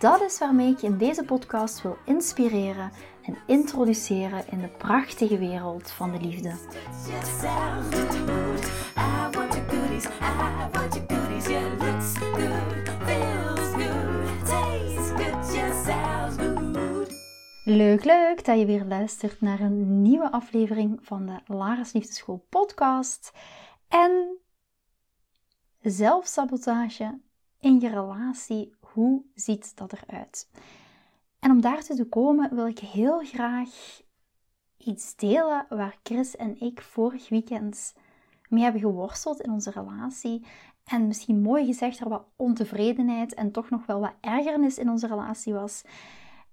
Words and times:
Dat 0.00 0.20
is 0.20 0.38
waarmee 0.38 0.72
ik 0.72 0.78
je 0.78 0.86
in 0.86 0.98
deze 0.98 1.24
podcast 1.24 1.82
wil 1.82 1.96
inspireren 2.04 2.90
en 3.22 3.36
introduceren 3.46 4.44
in 4.50 4.60
de 4.60 4.68
prachtige 4.68 5.38
wereld 5.38 5.90
van 5.90 6.12
de 6.12 6.20
liefde. 6.20 6.54
Leuk, 17.64 18.04
leuk 18.04 18.44
dat 18.44 18.58
je 18.58 18.66
weer 18.66 18.84
luistert 18.84 19.40
naar 19.40 19.60
een 19.60 20.02
nieuwe 20.02 20.32
aflevering 20.32 20.98
van 21.02 21.26
de 21.26 21.40
Lara's 21.46 21.92
Liefdeschool 21.92 22.46
podcast. 22.48 23.32
En 23.88 24.38
zelfsabotage 25.80 27.20
in 27.58 27.80
je 27.80 27.88
relatie 27.88 28.78
hoe 28.92 29.22
ziet 29.34 29.76
dat 29.76 29.92
eruit? 29.92 30.48
En 31.38 31.50
om 31.50 31.60
daartoe 31.60 31.96
te 31.96 32.04
komen 32.04 32.54
wil 32.54 32.66
ik 32.66 32.78
heel 32.78 33.18
graag 33.24 34.00
iets 34.76 35.16
delen 35.16 35.66
waar 35.68 35.98
Chris 36.02 36.36
en 36.36 36.60
ik 36.60 36.82
vorig 36.82 37.28
weekend 37.28 37.94
mee 38.48 38.62
hebben 38.62 38.80
geworsteld 38.80 39.40
in 39.40 39.50
onze 39.50 39.70
relatie. 39.70 40.46
En 40.84 41.06
misschien 41.06 41.42
mooi 41.42 41.66
gezegd 41.66 42.00
er 42.00 42.08
wat 42.08 42.26
ontevredenheid 42.36 43.34
en 43.34 43.50
toch 43.50 43.70
nog 43.70 43.86
wel 43.86 44.00
wat 44.00 44.14
ergernis 44.20 44.78
in 44.78 44.90
onze 44.90 45.06
relatie 45.06 45.52
was. 45.52 45.82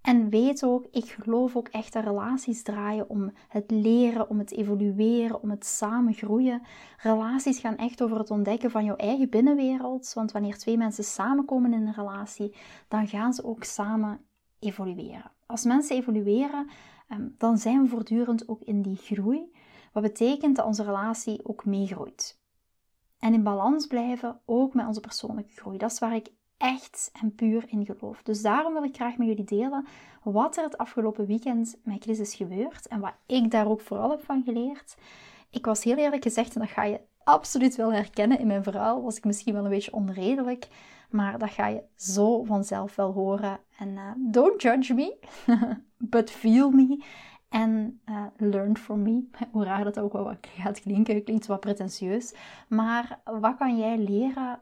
En 0.07 0.29
weet 0.29 0.63
ook, 0.63 0.87
ik 0.91 1.05
geloof 1.05 1.55
ook 1.55 1.67
echt 1.67 1.93
dat 1.93 2.03
relaties 2.03 2.63
draaien 2.63 3.09
om 3.09 3.31
het 3.47 3.71
leren, 3.71 4.29
om 4.29 4.39
het 4.39 4.51
evolueren, 4.51 5.41
om 5.41 5.49
het 5.49 5.65
samen 5.65 6.13
groeien. 6.13 6.61
Relaties 6.97 7.59
gaan 7.59 7.77
echt 7.77 8.01
over 8.01 8.17
het 8.17 8.31
ontdekken 8.31 8.71
van 8.71 8.85
jouw 8.85 8.95
eigen 8.95 9.29
binnenwereld. 9.29 10.13
Want 10.13 10.31
wanneer 10.31 10.57
twee 10.57 10.77
mensen 10.77 11.03
samenkomen 11.03 11.73
in 11.73 11.87
een 11.87 11.93
relatie, 11.93 12.55
dan 12.87 13.07
gaan 13.07 13.33
ze 13.33 13.43
ook 13.43 13.63
samen 13.63 14.19
evolueren. 14.59 15.31
Als 15.45 15.63
mensen 15.63 15.95
evolueren, 15.95 16.69
ehm, 17.07 17.27
dan 17.37 17.57
zijn 17.57 17.81
we 17.81 17.87
voortdurend 17.87 18.47
ook 18.47 18.61
in 18.61 18.81
die 18.81 18.95
groei. 18.95 19.51
Wat 19.93 20.03
betekent 20.03 20.55
dat 20.55 20.65
onze 20.65 20.83
relatie 20.83 21.45
ook 21.45 21.65
meegroeit. 21.65 22.41
En 23.19 23.33
in 23.33 23.43
balans 23.43 23.87
blijven, 23.87 24.41
ook 24.45 24.73
met 24.73 24.87
onze 24.87 24.99
persoonlijke 24.99 25.51
groei. 25.51 25.77
Dat 25.77 25.91
is 25.91 25.99
waar 25.99 26.15
ik 26.15 26.31
echt 26.57 27.09
en 27.21 27.35
puur 27.35 27.63
in 27.67 27.85
geloof. 27.85 28.23
Dus 28.23 28.41
daarom 28.41 28.73
wil 28.73 28.83
ik 28.83 28.95
graag 28.95 29.17
met 29.17 29.27
jullie 29.27 29.43
delen 29.43 29.85
wat 30.23 30.57
er 30.57 30.63
het 30.63 30.77
afgelopen 30.77 31.25
weekend 31.25 31.77
met 31.83 32.03
Chris 32.03 32.19
is 32.19 32.35
gebeurd 32.35 32.87
en 32.87 32.99
wat 32.99 33.13
ik 33.25 33.51
daar 33.51 33.67
ook 33.67 33.81
vooral 33.81 34.09
heb 34.09 34.23
van 34.23 34.43
geleerd. 34.45 34.97
Ik 35.49 35.65
was 35.65 35.83
heel 35.83 35.97
eerlijk 35.97 36.23
gezegd, 36.23 36.55
en 36.55 36.61
dat 36.61 36.69
ga 36.69 36.83
je 36.83 37.01
absoluut 37.23 37.75
wel 37.75 37.93
herkennen 37.93 38.39
in 38.39 38.47
mijn 38.47 38.63
verhaal, 38.63 39.03
was 39.03 39.17
ik 39.17 39.23
misschien 39.23 39.53
wel 39.53 39.63
een 39.63 39.69
beetje 39.69 39.93
onredelijk, 39.93 40.67
maar 41.09 41.37
dat 41.37 41.49
ga 41.49 41.67
je 41.67 41.83
zo 41.95 42.43
vanzelf 42.43 42.95
wel 42.95 43.11
horen. 43.11 43.59
En 43.77 43.89
uh, 43.89 44.11
don't 44.17 44.61
judge 44.61 44.93
me, 44.93 45.17
but 45.97 46.31
feel 46.31 46.71
me. 46.71 47.03
En 47.49 48.01
uh, 48.05 48.25
learn 48.37 48.77
from 48.77 49.01
me. 49.01 49.27
Hoe 49.51 49.63
raar 49.63 49.83
dat 49.83 49.99
ook 49.99 50.13
wel 50.13 50.35
gaat 50.41 50.81
klinken, 50.81 51.23
klinkt 51.23 51.45
wat 51.45 51.59
pretentieus. 51.59 52.33
Maar 52.67 53.21
wat 53.23 53.57
kan 53.57 53.77
jij 53.77 53.97
leren 53.97 54.61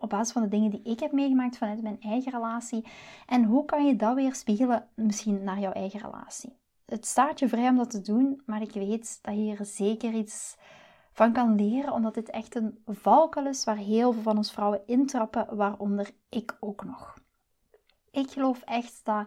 op 0.00 0.10
basis 0.10 0.32
van 0.32 0.42
de 0.42 0.48
dingen 0.48 0.70
die 0.70 0.82
ik 0.82 1.00
heb 1.00 1.12
meegemaakt 1.12 1.56
vanuit 1.56 1.82
mijn 1.82 2.00
eigen 2.00 2.32
relatie. 2.32 2.86
En 3.26 3.44
hoe 3.44 3.64
kan 3.64 3.86
je 3.86 3.96
dat 3.96 4.14
weer 4.14 4.34
spiegelen 4.34 4.88
misschien 4.94 5.44
naar 5.44 5.58
jouw 5.58 5.72
eigen 5.72 6.00
relatie? 6.00 6.56
Het 6.84 7.06
staat 7.06 7.38
je 7.38 7.48
vrij 7.48 7.68
om 7.68 7.76
dat 7.76 7.90
te 7.90 8.00
doen, 8.00 8.42
maar 8.46 8.62
ik 8.62 8.72
weet 8.72 9.18
dat 9.22 9.34
je 9.34 9.40
hier 9.40 9.58
zeker 9.62 10.12
iets 10.12 10.56
van 11.12 11.32
kan 11.32 11.54
leren, 11.54 11.92
omdat 11.92 12.14
dit 12.14 12.30
echt 12.30 12.54
een 12.54 12.78
valkuil 12.86 13.46
is 13.46 13.64
waar 13.64 13.76
heel 13.76 14.12
veel 14.12 14.22
van 14.22 14.36
ons 14.36 14.52
vrouwen 14.52 14.80
intrappen, 14.86 15.56
waaronder 15.56 16.10
ik 16.28 16.56
ook 16.60 16.84
nog. 16.84 17.14
Ik 18.10 18.30
geloof 18.30 18.62
echt 18.64 19.00
dat 19.04 19.26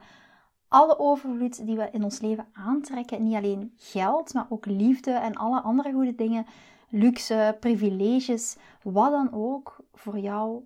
alle 0.68 1.00
overvloed 1.00 1.66
die 1.66 1.76
we 1.76 1.90
in 1.92 2.04
ons 2.04 2.20
leven 2.20 2.48
aantrekken, 2.54 3.24
niet 3.24 3.36
alleen 3.36 3.74
geld, 3.78 4.34
maar 4.34 4.46
ook 4.50 4.66
liefde 4.66 5.12
en 5.12 5.36
alle 5.36 5.62
andere 5.62 5.92
goede 5.92 6.16
dingen, 6.16 6.46
luxe, 6.92 7.58
privileges, 7.60 8.58
wat 8.82 9.12
dan 9.12 9.34
ook 9.34 9.78
voor 9.94 10.18
jou 10.18 10.64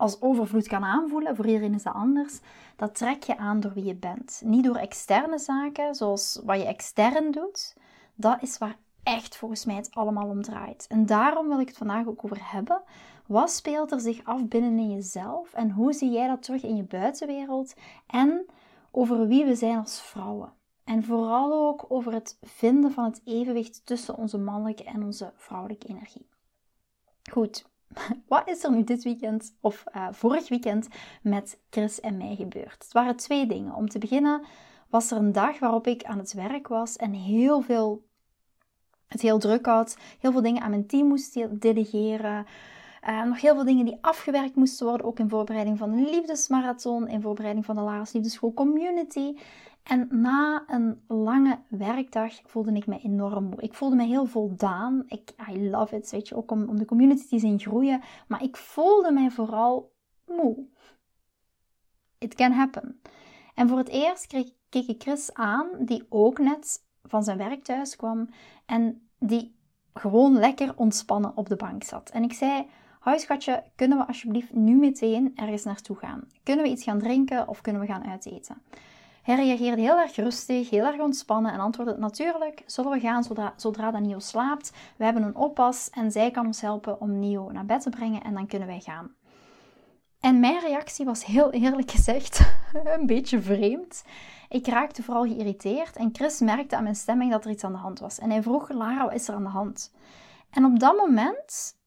als 0.00 0.22
overvloed 0.22 0.68
kan 0.68 0.84
aanvoelen, 0.84 1.36
voor 1.36 1.46
iedereen 1.46 1.74
is 1.74 1.82
dat 1.82 1.94
anders, 1.94 2.40
dat 2.76 2.94
trek 2.94 3.22
je 3.22 3.36
aan 3.36 3.60
door 3.60 3.72
wie 3.72 3.84
je 3.84 3.94
bent. 3.94 4.42
Niet 4.44 4.64
door 4.64 4.76
externe 4.76 5.38
zaken, 5.38 5.94
zoals 5.94 6.40
wat 6.44 6.56
je 6.56 6.66
extern 6.66 7.30
doet. 7.30 7.76
Dat 8.14 8.42
is 8.42 8.58
waar 8.58 8.76
echt 9.02 9.36
volgens 9.36 9.64
mij 9.64 9.74
het 9.76 9.90
allemaal 9.94 10.28
om 10.28 10.42
draait. 10.42 10.86
En 10.88 11.06
daarom 11.06 11.48
wil 11.48 11.60
ik 11.60 11.68
het 11.68 11.76
vandaag 11.76 12.06
ook 12.06 12.24
over 12.24 12.50
hebben. 12.52 12.82
Wat 13.26 13.50
speelt 13.50 13.92
er 13.92 14.00
zich 14.00 14.24
af 14.24 14.48
binnen 14.48 14.78
in 14.78 14.90
jezelf 14.90 15.52
en 15.52 15.70
hoe 15.70 15.92
zie 15.92 16.10
jij 16.10 16.26
dat 16.28 16.42
terug 16.42 16.62
in 16.62 16.76
je 16.76 16.82
buitenwereld? 16.82 17.74
En 18.06 18.46
over 18.90 19.26
wie 19.26 19.44
we 19.44 19.54
zijn 19.54 19.78
als 19.78 20.02
vrouwen. 20.02 20.52
En 20.90 21.04
vooral 21.04 21.52
ook 21.52 21.84
over 21.88 22.12
het 22.12 22.38
vinden 22.42 22.92
van 22.92 23.04
het 23.04 23.20
evenwicht 23.24 23.86
tussen 23.86 24.16
onze 24.16 24.38
mannelijke 24.38 24.84
en 24.84 25.02
onze 25.02 25.32
vrouwelijke 25.36 25.86
energie. 25.86 26.28
Goed, 27.30 27.66
wat 28.28 28.48
is 28.48 28.64
er 28.64 28.70
nu 28.70 28.84
dit 28.84 29.02
weekend 29.02 29.56
of 29.60 29.84
uh, 29.96 30.08
vorig 30.10 30.48
weekend 30.48 30.88
met 31.22 31.60
Chris 31.70 32.00
en 32.00 32.16
mij 32.16 32.34
gebeurd? 32.34 32.82
Het 32.82 32.92
waren 32.92 33.16
twee 33.16 33.46
dingen. 33.46 33.74
Om 33.74 33.88
te 33.88 33.98
beginnen 33.98 34.44
was 34.88 35.10
er 35.10 35.16
een 35.16 35.32
dag 35.32 35.58
waarop 35.58 35.86
ik 35.86 36.04
aan 36.04 36.18
het 36.18 36.32
werk 36.32 36.68
was 36.68 36.96
en 36.96 37.12
heel 37.12 37.60
veel, 37.60 38.06
het 39.06 39.20
heel 39.20 39.38
druk 39.38 39.66
had, 39.66 39.96
heel 40.18 40.32
veel 40.32 40.42
dingen 40.42 40.62
aan 40.62 40.70
mijn 40.70 40.86
team 40.86 41.06
moest 41.06 41.60
delegeren. 41.60 42.46
Uh, 43.08 43.24
nog 43.24 43.40
heel 43.40 43.54
veel 43.54 43.64
dingen 43.64 43.84
die 43.84 43.98
afgewerkt 44.00 44.56
moesten 44.56 44.86
worden, 44.86 45.06
ook 45.06 45.18
in 45.18 45.28
voorbereiding 45.28 45.78
van 45.78 45.92
een 45.92 46.10
liefdesmarathon, 46.10 47.08
in 47.08 47.20
voorbereiding 47.20 47.64
van 47.64 47.74
de 47.74 47.80
Lara's 47.80 48.12
Liefdeschool 48.12 48.54
Community. 48.54 49.34
En 49.82 50.08
na 50.10 50.64
een 50.66 51.04
lange 51.08 51.58
werkdag 51.68 52.40
voelde 52.44 52.72
ik 52.72 52.86
me 52.86 52.98
enorm 52.98 53.44
moe. 53.44 53.60
Ik 53.60 53.74
voelde 53.74 53.96
me 53.96 54.04
heel 54.04 54.26
voldaan. 54.26 55.02
Ik, 55.06 55.30
I 55.50 55.70
love 55.70 55.96
it, 55.96 56.10
weet 56.10 56.28
je, 56.28 56.34
ook 56.36 56.50
om, 56.50 56.68
om 56.68 56.78
de 56.78 56.84
community 56.84 57.28
te 57.28 57.38
zien 57.38 57.60
groeien. 57.60 58.02
Maar 58.28 58.42
ik 58.42 58.56
voelde 58.56 59.12
mij 59.12 59.30
vooral 59.30 59.92
moe. 60.26 60.66
It 62.18 62.34
can 62.34 62.52
happen. 62.52 63.00
En 63.54 63.68
voor 63.68 63.78
het 63.78 63.88
eerst 63.88 64.26
keek 64.68 64.86
ik 64.86 65.02
Chris 65.02 65.34
aan, 65.34 65.68
die 65.78 66.06
ook 66.08 66.38
net 66.38 66.84
van 67.02 67.22
zijn 67.22 67.38
werk 67.38 67.64
thuis 67.64 67.96
kwam. 67.96 68.28
En 68.66 69.08
die 69.18 69.58
gewoon 69.94 70.38
lekker 70.38 70.76
ontspannen 70.76 71.36
op 71.36 71.48
de 71.48 71.56
bank 71.56 71.82
zat. 71.82 72.10
En 72.10 72.22
ik 72.22 72.32
zei, 72.32 72.66
huisgatje, 73.00 73.64
kunnen 73.76 73.98
we 73.98 74.06
alsjeblieft 74.06 74.52
nu 74.52 74.76
meteen 74.76 75.32
ergens 75.34 75.64
naartoe 75.64 75.96
gaan? 75.96 76.26
Kunnen 76.42 76.64
we 76.64 76.70
iets 76.70 76.84
gaan 76.84 76.98
drinken 76.98 77.48
of 77.48 77.60
kunnen 77.60 77.82
we 77.82 77.88
gaan 77.88 78.04
uiteten? 78.04 78.62
Hij 79.22 79.34
reageerde 79.34 79.82
heel 79.82 79.98
erg 79.98 80.16
rustig, 80.16 80.70
heel 80.70 80.84
erg 80.84 81.00
ontspannen 81.00 81.52
en 81.52 81.60
antwoordde 81.60 81.96
natuurlijk, 81.98 82.62
zullen 82.66 82.90
we 82.90 83.00
gaan 83.00 83.22
zodra, 83.22 83.52
zodra 83.56 83.90
dat 83.90 84.00
Nio 84.00 84.18
slaapt. 84.18 84.72
We 84.96 85.04
hebben 85.04 85.22
een 85.22 85.36
oppas 85.36 85.90
en 85.90 86.10
zij 86.10 86.30
kan 86.30 86.46
ons 86.46 86.60
helpen 86.60 87.00
om 87.00 87.18
Nio 87.18 87.50
naar 87.50 87.66
bed 87.66 87.82
te 87.82 87.90
brengen 87.90 88.22
en 88.22 88.34
dan 88.34 88.46
kunnen 88.46 88.68
wij 88.68 88.80
gaan. 88.80 89.14
En 90.20 90.40
mijn 90.40 90.60
reactie 90.60 91.04
was 91.04 91.24
heel 91.24 91.50
eerlijk 91.50 91.90
gezegd 91.90 92.40
een 92.96 93.06
beetje 93.06 93.40
vreemd. 93.40 94.04
Ik 94.48 94.66
raakte 94.66 95.02
vooral 95.02 95.26
geïrriteerd 95.26 95.96
en 95.96 96.10
Chris 96.12 96.40
merkte 96.40 96.76
aan 96.76 96.82
mijn 96.82 96.94
stemming 96.94 97.30
dat 97.30 97.44
er 97.44 97.50
iets 97.50 97.64
aan 97.64 97.72
de 97.72 97.78
hand 97.78 97.98
was. 97.98 98.18
En 98.18 98.30
hij 98.30 98.42
vroeg, 98.42 98.70
Lara, 98.70 99.04
wat 99.04 99.14
is 99.14 99.28
er 99.28 99.34
aan 99.34 99.42
de 99.42 99.48
hand? 99.48 99.92
En 100.50 100.64
op 100.64 100.78
dat 100.78 100.96
moment 100.96 101.78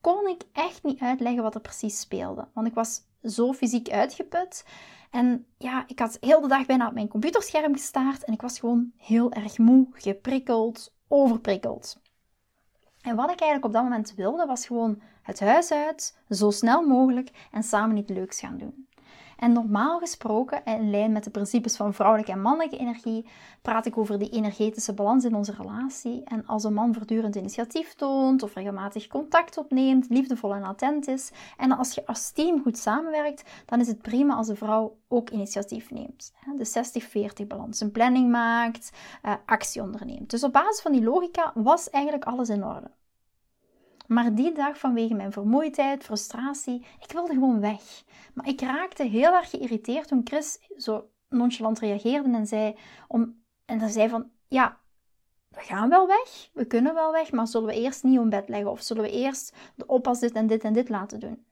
kon 0.00 0.28
ik 0.28 0.42
echt 0.52 0.82
niet 0.82 1.00
uitleggen 1.00 1.42
wat 1.42 1.54
er 1.54 1.60
precies 1.60 2.00
speelde. 2.00 2.48
Want 2.54 2.66
ik 2.66 2.74
was 2.74 3.00
zo 3.22 3.52
fysiek 3.52 3.90
uitgeput. 3.90 4.64
En 5.12 5.46
ja, 5.58 5.84
ik 5.86 5.98
had 5.98 6.16
heel 6.20 6.40
de 6.40 6.48
dag 6.48 6.66
bijna 6.66 6.86
op 6.86 6.94
mijn 6.94 7.08
computerscherm 7.08 7.72
gestaard 7.72 8.24
en 8.24 8.32
ik 8.32 8.40
was 8.40 8.58
gewoon 8.58 8.92
heel 8.96 9.32
erg 9.32 9.58
moe, 9.58 9.86
geprikkeld, 9.92 10.94
overprikkeld. 11.08 12.00
En 13.00 13.16
wat 13.16 13.30
ik 13.30 13.40
eigenlijk 13.40 13.64
op 13.64 13.72
dat 13.72 13.82
moment 13.82 14.14
wilde, 14.14 14.46
was 14.46 14.66
gewoon 14.66 15.02
het 15.22 15.40
huis 15.40 15.72
uit, 15.72 16.18
zo 16.28 16.50
snel 16.50 16.86
mogelijk 16.86 17.30
en 17.50 17.62
samen 17.62 17.96
iets 17.96 18.10
leuks 18.10 18.40
gaan 18.40 18.58
doen. 18.58 18.86
En 19.42 19.52
normaal 19.52 19.98
gesproken, 19.98 20.64
in 20.64 20.90
lijn 20.90 21.12
met 21.12 21.24
de 21.24 21.30
principes 21.30 21.76
van 21.76 21.94
vrouwelijke 21.94 22.32
en 22.32 22.40
mannelijke 22.40 22.76
energie, 22.76 23.26
praat 23.62 23.86
ik 23.86 23.98
over 23.98 24.18
die 24.18 24.30
energetische 24.30 24.94
balans 24.94 25.24
in 25.24 25.34
onze 25.34 25.52
relatie. 25.52 26.22
En 26.24 26.46
als 26.46 26.64
een 26.64 26.74
man 26.74 26.94
voortdurend 26.94 27.34
initiatief 27.34 27.94
toont 27.94 28.42
of 28.42 28.54
regelmatig 28.54 29.06
contact 29.06 29.58
opneemt, 29.58 30.08
liefdevol 30.08 30.54
en 30.54 30.62
attent 30.62 31.08
is, 31.08 31.30
en 31.56 31.72
als 31.72 31.94
je 31.94 32.06
als 32.06 32.30
team 32.30 32.62
goed 32.62 32.78
samenwerkt, 32.78 33.50
dan 33.66 33.80
is 33.80 33.86
het 33.86 34.02
prima 34.02 34.34
als 34.34 34.46
de 34.46 34.56
vrouw 34.56 34.96
ook 35.08 35.30
initiatief 35.30 35.90
neemt. 35.90 36.32
De 36.56 36.66
60-40 37.44 37.46
balans, 37.46 37.80
een 37.80 37.92
planning 37.92 38.30
maakt, 38.30 38.90
eh, 39.22 39.34
actie 39.46 39.82
onderneemt. 39.82 40.30
Dus 40.30 40.44
op 40.44 40.52
basis 40.52 40.80
van 40.80 40.92
die 40.92 41.02
logica 41.02 41.52
was 41.54 41.90
eigenlijk 41.90 42.24
alles 42.24 42.48
in 42.48 42.64
orde. 42.64 42.90
Maar 44.06 44.34
die 44.34 44.52
dag 44.52 44.78
vanwege 44.78 45.14
mijn 45.14 45.32
vermoeidheid, 45.32 46.04
frustratie, 46.04 46.86
ik 47.00 47.12
wilde 47.12 47.32
gewoon 47.32 47.60
weg. 47.60 48.04
Maar 48.34 48.48
ik 48.48 48.60
raakte 48.60 49.02
heel 49.02 49.34
erg 49.34 49.50
geïrriteerd 49.50 50.08
toen 50.08 50.20
Chris 50.24 50.58
zo 50.76 51.10
nonchalant 51.28 51.78
reageerde 51.78 52.36
en 52.36 52.46
zei, 52.46 52.76
om, 53.08 53.42
en 53.64 53.78
dan 53.78 53.88
zei 53.88 54.08
van, 54.08 54.30
ja, 54.48 54.78
we 55.48 55.60
gaan 55.60 55.88
wel 55.88 56.06
weg, 56.06 56.50
we 56.52 56.64
kunnen 56.64 56.94
wel 56.94 57.12
weg, 57.12 57.32
maar 57.32 57.46
zullen 57.46 57.68
we 57.68 57.80
eerst 57.80 58.02
niet 58.02 58.18
om 58.18 58.28
bed 58.28 58.48
leggen 58.48 58.70
of 58.70 58.82
zullen 58.82 59.02
we 59.02 59.10
eerst 59.10 59.56
de 59.74 59.86
oppas 59.86 60.20
dit 60.20 60.32
en 60.32 60.46
dit 60.46 60.64
en 60.64 60.72
dit 60.72 60.88
laten 60.88 61.20
doen? 61.20 61.44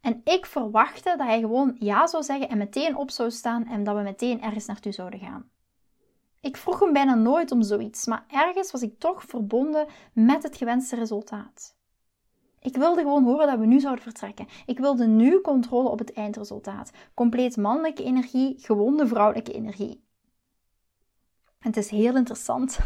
En 0.00 0.20
ik 0.24 0.46
verwachtte 0.46 1.14
dat 1.16 1.26
hij 1.26 1.40
gewoon 1.40 1.76
ja 1.78 2.06
zou 2.06 2.22
zeggen 2.22 2.48
en 2.48 2.58
meteen 2.58 2.96
op 2.96 3.10
zou 3.10 3.30
staan 3.30 3.66
en 3.66 3.84
dat 3.84 3.96
we 3.96 4.02
meteen 4.02 4.42
ergens 4.42 4.66
naartoe 4.66 4.92
zouden 4.92 5.18
gaan. 5.18 5.50
Ik 6.46 6.56
vroeg 6.56 6.80
hem 6.80 6.92
bijna 6.92 7.14
nooit 7.14 7.50
om 7.50 7.62
zoiets, 7.62 8.06
maar 8.06 8.24
ergens 8.28 8.70
was 8.70 8.82
ik 8.82 8.98
toch 8.98 9.22
verbonden 9.22 9.86
met 10.12 10.42
het 10.42 10.56
gewenste 10.56 10.96
resultaat. 10.96 11.74
Ik 12.60 12.76
wilde 12.76 13.00
gewoon 13.00 13.24
horen 13.24 13.46
dat 13.46 13.58
we 13.58 13.66
nu 13.66 13.80
zouden 13.80 14.04
vertrekken. 14.04 14.46
Ik 14.66 14.78
wilde 14.78 15.06
nu 15.06 15.40
controle 15.40 15.88
op 15.88 15.98
het 15.98 16.12
eindresultaat. 16.12 16.90
Compleet 17.14 17.56
mannelijke 17.56 18.04
energie, 18.04 18.54
gewonde 18.58 19.06
vrouwelijke 19.06 19.52
energie. 19.52 20.04
En 21.58 21.68
het 21.68 21.76
is 21.76 21.90
heel 21.90 22.16
interessant 22.16 22.78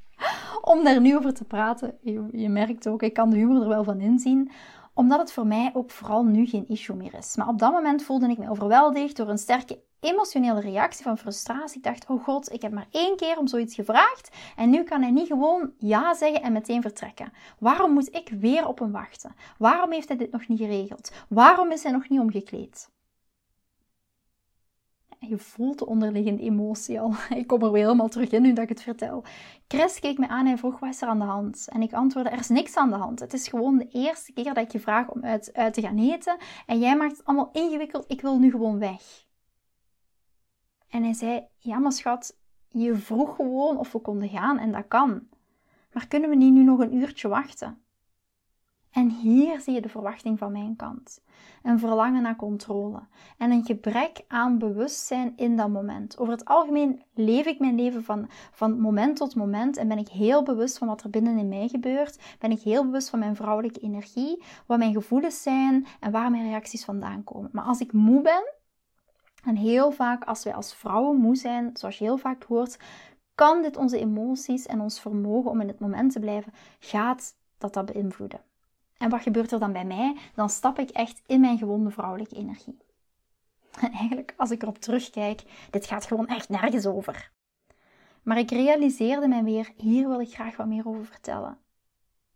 om 0.72 0.84
daar 0.84 1.00
nu 1.00 1.16
over 1.16 1.34
te 1.34 1.44
praten. 1.44 1.98
Je, 2.00 2.28
je 2.32 2.48
merkt 2.48 2.88
ook, 2.88 3.02
ik 3.02 3.14
kan 3.14 3.30
de 3.30 3.36
humor 3.36 3.62
er 3.62 3.68
wel 3.68 3.84
van 3.84 4.00
inzien 4.00 4.50
omdat 4.94 5.18
het 5.18 5.32
voor 5.32 5.46
mij 5.46 5.70
ook 5.74 5.90
vooral 5.90 6.24
nu 6.24 6.46
geen 6.46 6.68
issue 6.68 6.96
meer 6.96 7.14
is. 7.14 7.36
Maar 7.36 7.48
op 7.48 7.58
dat 7.58 7.72
moment 7.72 8.02
voelde 8.02 8.28
ik 8.28 8.38
me 8.38 8.50
overweldigd 8.50 9.16
door 9.16 9.28
een 9.28 9.38
sterke 9.38 9.80
emotionele 10.00 10.60
reactie 10.60 11.04
van 11.04 11.18
frustratie. 11.18 11.76
Ik 11.76 11.84
dacht, 11.84 12.06
oh 12.08 12.24
god, 12.24 12.52
ik 12.52 12.62
heb 12.62 12.72
maar 12.72 12.88
één 12.90 13.16
keer 13.16 13.38
om 13.38 13.46
zoiets 13.46 13.74
gevraagd 13.74 14.36
en 14.56 14.70
nu 14.70 14.82
kan 14.82 15.02
hij 15.02 15.10
niet 15.10 15.26
gewoon 15.26 15.72
ja 15.78 16.14
zeggen 16.14 16.42
en 16.42 16.52
meteen 16.52 16.82
vertrekken. 16.82 17.32
Waarom 17.58 17.92
moet 17.92 18.14
ik 18.14 18.28
weer 18.28 18.66
op 18.66 18.78
hem 18.78 18.92
wachten? 18.92 19.34
Waarom 19.58 19.92
heeft 19.92 20.08
hij 20.08 20.16
dit 20.16 20.30
nog 20.30 20.48
niet 20.48 20.58
geregeld? 20.58 21.12
Waarom 21.28 21.70
is 21.70 21.82
hij 21.82 21.92
nog 21.92 22.08
niet 22.08 22.20
omgekleed? 22.20 22.88
je 25.20 25.38
voelt 25.38 25.78
de 25.78 25.86
onderliggende 25.86 26.42
emotie 26.42 27.00
al. 27.00 27.12
Ik 27.36 27.46
kom 27.46 27.62
er 27.62 27.72
weer 27.72 27.82
helemaal 27.82 28.08
terug 28.08 28.30
in 28.30 28.42
nu 28.42 28.52
dat 28.52 28.62
ik 28.62 28.68
het 28.68 28.82
vertel. 28.82 29.24
Chris 29.68 30.00
keek 30.00 30.18
me 30.18 30.28
aan 30.28 30.46
en 30.46 30.58
vroeg, 30.58 30.78
wat 30.78 30.90
is 30.90 31.02
er 31.02 31.08
aan 31.08 31.18
de 31.18 31.24
hand? 31.24 31.68
En 31.68 31.82
ik 31.82 31.92
antwoordde, 31.92 32.30
er 32.30 32.38
is 32.38 32.48
niks 32.48 32.76
aan 32.76 32.90
de 32.90 32.96
hand. 32.96 33.20
Het 33.20 33.32
is 33.32 33.48
gewoon 33.48 33.78
de 33.78 33.88
eerste 33.88 34.32
keer 34.32 34.54
dat 34.54 34.64
ik 34.64 34.72
je 34.72 34.80
vraag 34.80 35.08
om 35.08 35.24
uit, 35.24 35.50
uit 35.54 35.74
te 35.74 35.80
gaan 35.80 35.98
eten. 35.98 36.36
En 36.66 36.78
jij 36.78 36.96
maakt 36.96 37.16
het 37.16 37.26
allemaal 37.26 37.50
ingewikkeld. 37.52 38.04
Ik 38.08 38.20
wil 38.20 38.38
nu 38.38 38.50
gewoon 38.50 38.78
weg. 38.78 39.26
En 40.90 41.02
hij 41.02 41.12
zei, 41.12 41.46
ja 41.58 41.78
maar 41.78 41.92
schat, 41.92 42.36
je 42.68 42.96
vroeg 42.96 43.36
gewoon 43.36 43.78
of 43.78 43.92
we 43.92 43.98
konden 43.98 44.28
gaan 44.28 44.58
en 44.58 44.72
dat 44.72 44.88
kan. 44.88 45.28
Maar 45.92 46.06
kunnen 46.06 46.30
we 46.30 46.36
niet 46.36 46.52
nu 46.52 46.62
nog 46.64 46.78
een 46.78 46.94
uurtje 46.94 47.28
wachten? 47.28 47.82
En 48.90 49.10
hier 49.10 49.60
zie 49.60 49.74
je 49.74 49.80
de 49.80 49.88
verwachting 49.88 50.38
van 50.38 50.52
mijn 50.52 50.76
kant. 50.76 51.20
Een 51.62 51.78
verlangen 51.78 52.22
naar 52.22 52.36
controle 52.36 53.00
en 53.38 53.50
een 53.50 53.64
gebrek 53.64 54.24
aan 54.28 54.58
bewustzijn 54.58 55.32
in 55.36 55.56
dat 55.56 55.68
moment. 55.68 56.18
Over 56.18 56.32
het 56.32 56.44
algemeen 56.44 57.02
leef 57.14 57.46
ik 57.46 57.58
mijn 57.58 57.74
leven 57.74 58.04
van, 58.04 58.28
van 58.50 58.80
moment 58.80 59.16
tot 59.16 59.34
moment 59.34 59.76
en 59.76 59.88
ben 59.88 59.98
ik 59.98 60.08
heel 60.08 60.42
bewust 60.42 60.78
van 60.78 60.88
wat 60.88 61.02
er 61.02 61.10
binnen 61.10 61.38
in 61.38 61.48
mij 61.48 61.68
gebeurt. 61.68 62.36
Ben 62.38 62.50
ik 62.50 62.60
heel 62.60 62.84
bewust 62.84 63.10
van 63.10 63.18
mijn 63.18 63.36
vrouwelijke 63.36 63.80
energie, 63.80 64.42
wat 64.66 64.78
mijn 64.78 64.92
gevoelens 64.92 65.42
zijn 65.42 65.86
en 66.00 66.10
waar 66.10 66.30
mijn 66.30 66.48
reacties 66.48 66.84
vandaan 66.84 67.24
komen. 67.24 67.50
Maar 67.52 67.64
als 67.64 67.80
ik 67.80 67.92
moe 67.92 68.22
ben, 68.22 68.52
en 69.44 69.56
heel 69.56 69.90
vaak 69.90 70.24
als 70.24 70.44
wij 70.44 70.54
als 70.54 70.74
vrouwen 70.74 71.16
moe 71.16 71.36
zijn, 71.36 71.70
zoals 71.72 71.98
je 71.98 72.04
heel 72.04 72.18
vaak 72.18 72.42
hoort, 72.42 72.78
kan 73.34 73.62
dit 73.62 73.76
onze 73.76 73.98
emoties 73.98 74.66
en 74.66 74.80
ons 74.80 75.00
vermogen 75.00 75.50
om 75.50 75.60
in 75.60 75.68
het 75.68 75.78
moment 75.78 76.12
te 76.12 76.20
blijven, 76.20 76.52
gaat 76.78 77.34
dat 77.58 77.74
dat 77.74 77.92
beïnvloeden. 77.92 78.40
En 78.96 79.10
wat 79.10 79.22
gebeurt 79.22 79.52
er 79.52 79.58
dan 79.58 79.72
bij 79.72 79.84
mij? 79.84 80.16
Dan 80.34 80.50
stap 80.50 80.78
ik 80.78 80.90
echt 80.90 81.22
in 81.26 81.40
mijn 81.40 81.58
gewonde 81.58 81.90
vrouwelijke 81.90 82.36
energie. 82.36 82.78
En 83.80 83.92
eigenlijk, 83.92 84.34
als 84.36 84.50
ik 84.50 84.62
erop 84.62 84.78
terugkijk, 84.78 85.42
dit 85.70 85.86
gaat 85.86 86.06
gewoon 86.06 86.26
echt 86.26 86.48
nergens 86.48 86.86
over. 86.86 87.30
Maar 88.22 88.38
ik 88.38 88.50
realiseerde 88.50 89.28
mij 89.28 89.44
weer, 89.44 89.72
hier 89.76 90.08
wil 90.08 90.20
ik 90.20 90.34
graag 90.34 90.56
wat 90.56 90.66
meer 90.66 90.88
over 90.88 91.06
vertellen. 91.06 91.58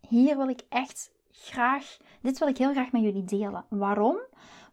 Hier 0.07 0.37
wil 0.37 0.47
ik 0.47 0.61
echt 0.69 1.11
graag, 1.31 1.97
dit 2.21 2.39
wil 2.39 2.47
ik 2.47 2.57
heel 2.57 2.71
graag 2.71 2.91
met 2.91 3.01
jullie 3.01 3.23
delen. 3.23 3.65
Waarom? 3.69 4.17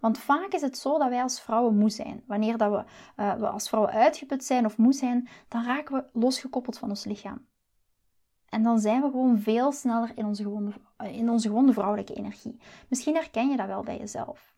Want 0.00 0.18
vaak 0.18 0.52
is 0.52 0.60
het 0.60 0.78
zo 0.78 0.98
dat 0.98 1.08
wij 1.08 1.22
als 1.22 1.40
vrouwen 1.40 1.76
moe 1.76 1.90
zijn. 1.90 2.22
Wanneer 2.26 2.56
dat 2.56 2.70
we, 2.70 2.84
uh, 3.22 3.34
we 3.34 3.48
als 3.48 3.68
vrouwen 3.68 3.92
uitgeput 3.92 4.44
zijn 4.44 4.64
of 4.64 4.76
moe 4.76 4.92
zijn, 4.92 5.28
dan 5.48 5.64
raken 5.64 5.94
we 5.94 6.18
losgekoppeld 6.20 6.78
van 6.78 6.88
ons 6.88 7.04
lichaam. 7.04 7.46
En 8.48 8.62
dan 8.62 8.78
zijn 8.78 9.02
we 9.02 9.10
gewoon 9.10 9.40
veel 9.40 9.72
sneller 9.72 10.12
in 10.14 10.24
onze, 10.24 10.42
gewonde, 10.42 10.72
in 10.98 11.30
onze 11.30 11.48
gewonde 11.48 11.72
vrouwelijke 11.72 12.14
energie. 12.14 12.60
Misschien 12.88 13.14
herken 13.14 13.50
je 13.50 13.56
dat 13.56 13.66
wel 13.66 13.82
bij 13.82 13.98
jezelf. 13.98 14.54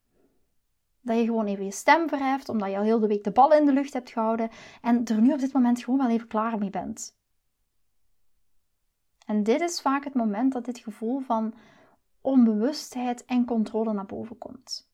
Dat 1.01 1.17
je 1.17 1.25
gewoon 1.25 1.47
even 1.47 1.65
je 1.65 1.71
stem 1.71 2.09
verheft, 2.09 2.49
omdat 2.49 2.71
je 2.71 2.77
al 2.77 2.83
heel 2.83 3.01
de 3.01 3.07
week 3.07 3.25
de 3.25 3.31
bal 3.31 3.53
in 3.53 3.67
de 3.67 3.73
lucht 3.73 3.93
hebt 3.93 4.11
gehouden 4.11 4.51
en 4.83 5.05
er 5.05 5.21
nu 5.21 5.33
op 5.33 5.39
dit 5.39 5.53
moment 5.53 5.85
gewoon 5.85 5.99
wel 5.99 6.09
even 6.09 6.29
klaar 6.29 6.59
mee 6.59 6.71
bent. 6.71 7.17
En 9.27 9.43
dit 9.43 9.61
is 9.61 9.81
vaak 9.81 10.05
het 10.05 10.15
moment 10.15 10.53
dat 10.53 10.65
dit 10.65 10.79
gevoel 10.79 11.21
van 11.21 11.55
onbewustheid 12.21 13.25
en 13.25 13.45
controle 13.45 13.93
naar 13.93 14.07
boven 14.07 14.39
komt. 14.39 14.92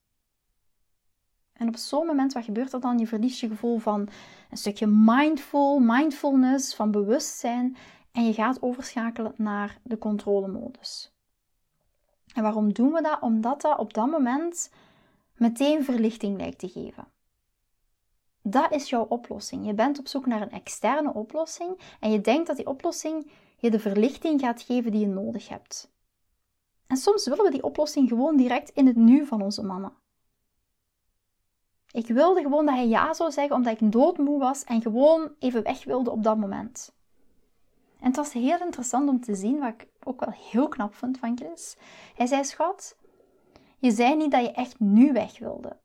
En 1.59 1.69
op 1.69 1.77
zo'n 1.77 2.07
moment, 2.07 2.33
wat 2.33 2.45
gebeurt 2.45 2.73
er 2.73 2.81
dan? 2.81 2.99
Je 2.99 3.07
verliest 3.07 3.41
je 3.41 3.49
gevoel 3.49 3.79
van 3.79 4.09
een 4.51 4.57
stukje 4.57 4.87
mindful, 4.87 5.79
mindfulness, 5.79 6.75
van 6.75 6.91
bewustzijn. 6.91 7.77
En 8.13 8.27
je 8.27 8.33
gaat 8.33 8.63
overschakelen 8.63 9.33
naar 9.37 9.79
de 9.83 9.99
controlemodus. 9.99 11.13
En 12.35 12.43
waarom 12.43 12.73
doen 12.73 12.93
we 12.93 13.03
dat? 13.03 13.21
Omdat 13.21 13.61
dat 13.61 13.79
op 13.79 13.95
dat 13.95 14.11
moment 14.11 14.71
meteen 15.37 15.85
verlichting 15.85 16.37
lijkt 16.37 16.59
te 16.59 16.69
geven. 16.69 17.07
Dat 18.43 18.73
is 18.73 18.89
jouw 18.89 19.05
oplossing. 19.05 19.67
Je 19.67 19.75
bent 19.75 19.99
op 19.99 20.09
zoek 20.09 20.27
naar 20.27 20.43
een 20.43 20.51
externe 20.51 21.13
oplossing 21.13 21.81
en 22.01 22.11
je 22.11 22.21
denkt 22.21 22.47
dat 22.47 22.57
die 22.57 22.67
oplossing 22.67 23.31
je 23.57 23.71
de 23.71 23.81
verlichting 23.81 24.41
gaat 24.41 24.63
geven 24.63 24.91
die 24.91 25.01
je 25.01 25.07
nodig 25.07 25.49
hebt. 25.49 25.91
En 26.87 26.97
soms 26.97 27.27
willen 27.27 27.45
we 27.45 27.51
die 27.51 27.63
oplossing 27.63 28.09
gewoon 28.09 28.37
direct 28.37 28.71
in 28.71 28.87
het 28.87 28.97
nu 28.97 29.27
van 29.27 29.43
onze 29.43 29.63
mannen. 29.63 29.93
Ik 31.91 32.07
wilde 32.07 32.43
gewoon 32.43 32.67
dat 32.67 32.75
hij 32.75 32.89
ja 32.89 33.15
zou 33.15 33.31
zeggen 33.31 33.57
omdat 33.57 33.81
ik 33.81 33.93
doodmoe 33.93 34.39
was 34.39 34.65
en 34.65 34.83
gewoon 34.83 35.35
even 35.39 35.63
weg 35.63 35.85
wilde 35.85 36.11
op 36.11 36.23
dat 36.23 36.37
moment. 36.37 36.97
En 38.01 38.07
het 38.07 38.17
was 38.17 38.33
heel 38.33 38.61
interessant 38.61 39.09
om 39.09 39.21
te 39.21 39.35
zien, 39.35 39.59
wat 39.59 39.75
ik 39.75 39.89
ook 40.03 40.21
wel 40.21 40.35
heel 40.35 40.69
knap 40.69 40.95
vond 40.95 41.19
van 41.19 41.37
Chris. 41.37 41.77
Hij 42.15 42.27
zei, 42.27 42.45
schat, 42.45 42.97
je 43.79 43.91
zei 43.91 44.17
niet 44.17 44.31
dat 44.31 44.45
je 44.45 44.53
echt 44.53 44.81
nu 44.81 45.13
weg 45.13 45.39
wilde. 45.39 45.77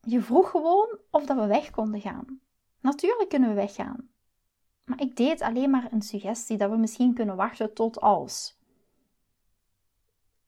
Je 0.00 0.22
vroeg 0.22 0.50
gewoon 0.50 0.98
of 1.10 1.26
dat 1.26 1.36
we 1.36 1.46
weg 1.46 1.70
konden 1.70 2.00
gaan. 2.00 2.40
Natuurlijk 2.80 3.28
kunnen 3.28 3.48
we 3.48 3.54
weggaan. 3.54 4.08
Maar 4.84 5.00
ik 5.00 5.16
deed 5.16 5.40
alleen 5.40 5.70
maar 5.70 5.92
een 5.92 6.02
suggestie 6.02 6.56
dat 6.56 6.70
we 6.70 6.76
misschien 6.76 7.14
kunnen 7.14 7.36
wachten 7.36 7.74
tot 7.74 8.00
als. 8.00 8.58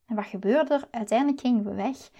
En 0.06 0.16
wat 0.16 0.26
gebeurde 0.26 0.74
er? 0.74 0.88
Uiteindelijk 0.90 1.40
gingen 1.40 1.64
we 1.64 1.74
weg. 1.74 2.10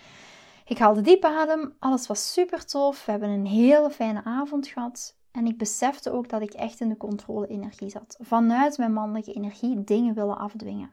Ik 0.70 0.78
haalde 0.78 1.00
diep 1.00 1.24
adem, 1.24 1.74
alles 1.78 2.06
was 2.06 2.32
super 2.32 2.66
tof. 2.66 3.04
We 3.04 3.10
hebben 3.10 3.28
een 3.28 3.46
hele 3.46 3.90
fijne 3.90 4.24
avond 4.24 4.66
gehad. 4.66 5.16
En 5.30 5.46
ik 5.46 5.58
besefte 5.58 6.10
ook 6.10 6.28
dat 6.28 6.42
ik 6.42 6.52
echt 6.52 6.80
in 6.80 6.88
de 6.88 6.96
controle-energie 6.96 7.90
zat. 7.90 8.16
Vanuit 8.20 8.78
mijn 8.78 8.92
mannelijke 8.92 9.32
energie 9.32 9.84
dingen 9.84 10.14
willen 10.14 10.38
afdwingen. 10.38 10.90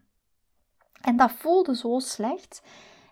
En 1.01 1.17
dat 1.17 1.31
voelde 1.31 1.75
zo 1.75 1.99
slecht. 1.99 2.61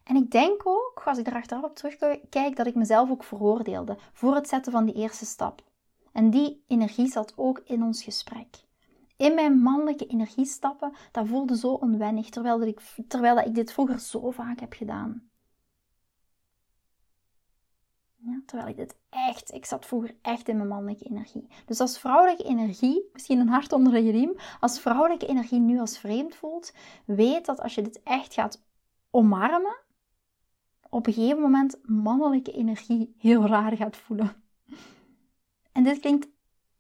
En 0.04 0.16
ik 0.16 0.32
denk 0.32 0.62
ook, 0.68 1.02
als 1.06 1.18
ik 1.18 1.28
er 1.28 1.34
achteraf 1.34 1.64
op 1.64 1.76
terugkijk, 1.76 2.56
dat 2.56 2.68
ik 2.68 2.76
mezelf 2.76 3.10
ook 3.10 3.24
veroordeelde 3.24 3.98
voor 4.14 4.36
het 4.36 4.48
zetten 4.48 4.72
van 4.72 4.86
die 4.86 4.96
eerste 4.96 5.26
stap. 5.26 5.64
En 6.12 6.30
die 6.30 6.64
energie 6.68 7.08
zat 7.08 7.34
ook 7.36 7.62
in 7.66 7.84
ons 7.84 8.04
gesprek. 8.04 8.48
In 9.18 9.34
mijn 9.34 9.60
mannelijke 9.60 10.06
energie 10.06 10.46
stappen, 10.46 10.94
dat 11.12 11.28
voelde 11.28 11.58
zo 11.58 11.68
onwennig, 11.68 12.30
terwijl, 12.30 12.62
ik, 12.62 12.82
terwijl 13.08 13.38
ik 13.38 13.56
dit 13.56 13.74
vroeger 13.74 14.00
zo 14.00 14.32
vaak 14.32 14.60
heb 14.60 14.74
gedaan. 14.74 15.30
Terwijl 18.46 18.70
ik 18.70 18.76
dit 18.76 18.96
echt, 19.10 19.54
ik 19.54 19.66
zat 19.66 19.86
vroeger 19.86 20.16
echt 20.22 20.48
in 20.48 20.58
mijn 20.58 20.68
mannelijke 20.68 21.06
energie. 21.06 21.48
Dus 21.66 21.80
als 21.80 22.00
vrouwelijke 22.00 22.44
energie, 22.44 23.10
misschien 23.14 23.40
een 23.40 23.50
hart 23.50 23.74
onder 23.74 23.94
de 23.94 24.12
riem, 24.12 24.36
als 24.60 24.80
vrouwelijke 24.80 25.28
energie 25.28 25.60
nu 25.60 25.80
als 25.80 25.98
vreemd 25.98 26.36
voelt, 26.36 26.74
weet 27.06 27.46
dat 27.46 27.62
als 27.62 27.76
je 27.76 27.82
dit 27.82 28.04
echt 28.04 28.34
gaat 28.34 28.64
omarmen, 29.12 29.78
op 30.90 31.08
een 31.08 31.14
gegeven 31.14 31.42
moment 31.42 31.78
mannelijke 31.84 32.52
energie 32.52 33.16
heel 33.18 33.48
raar 33.48 33.76
gaat 33.76 33.98
voelen. 33.98 34.44
En 35.72 35.84
dit 35.84 36.00
klinkt 36.00 36.28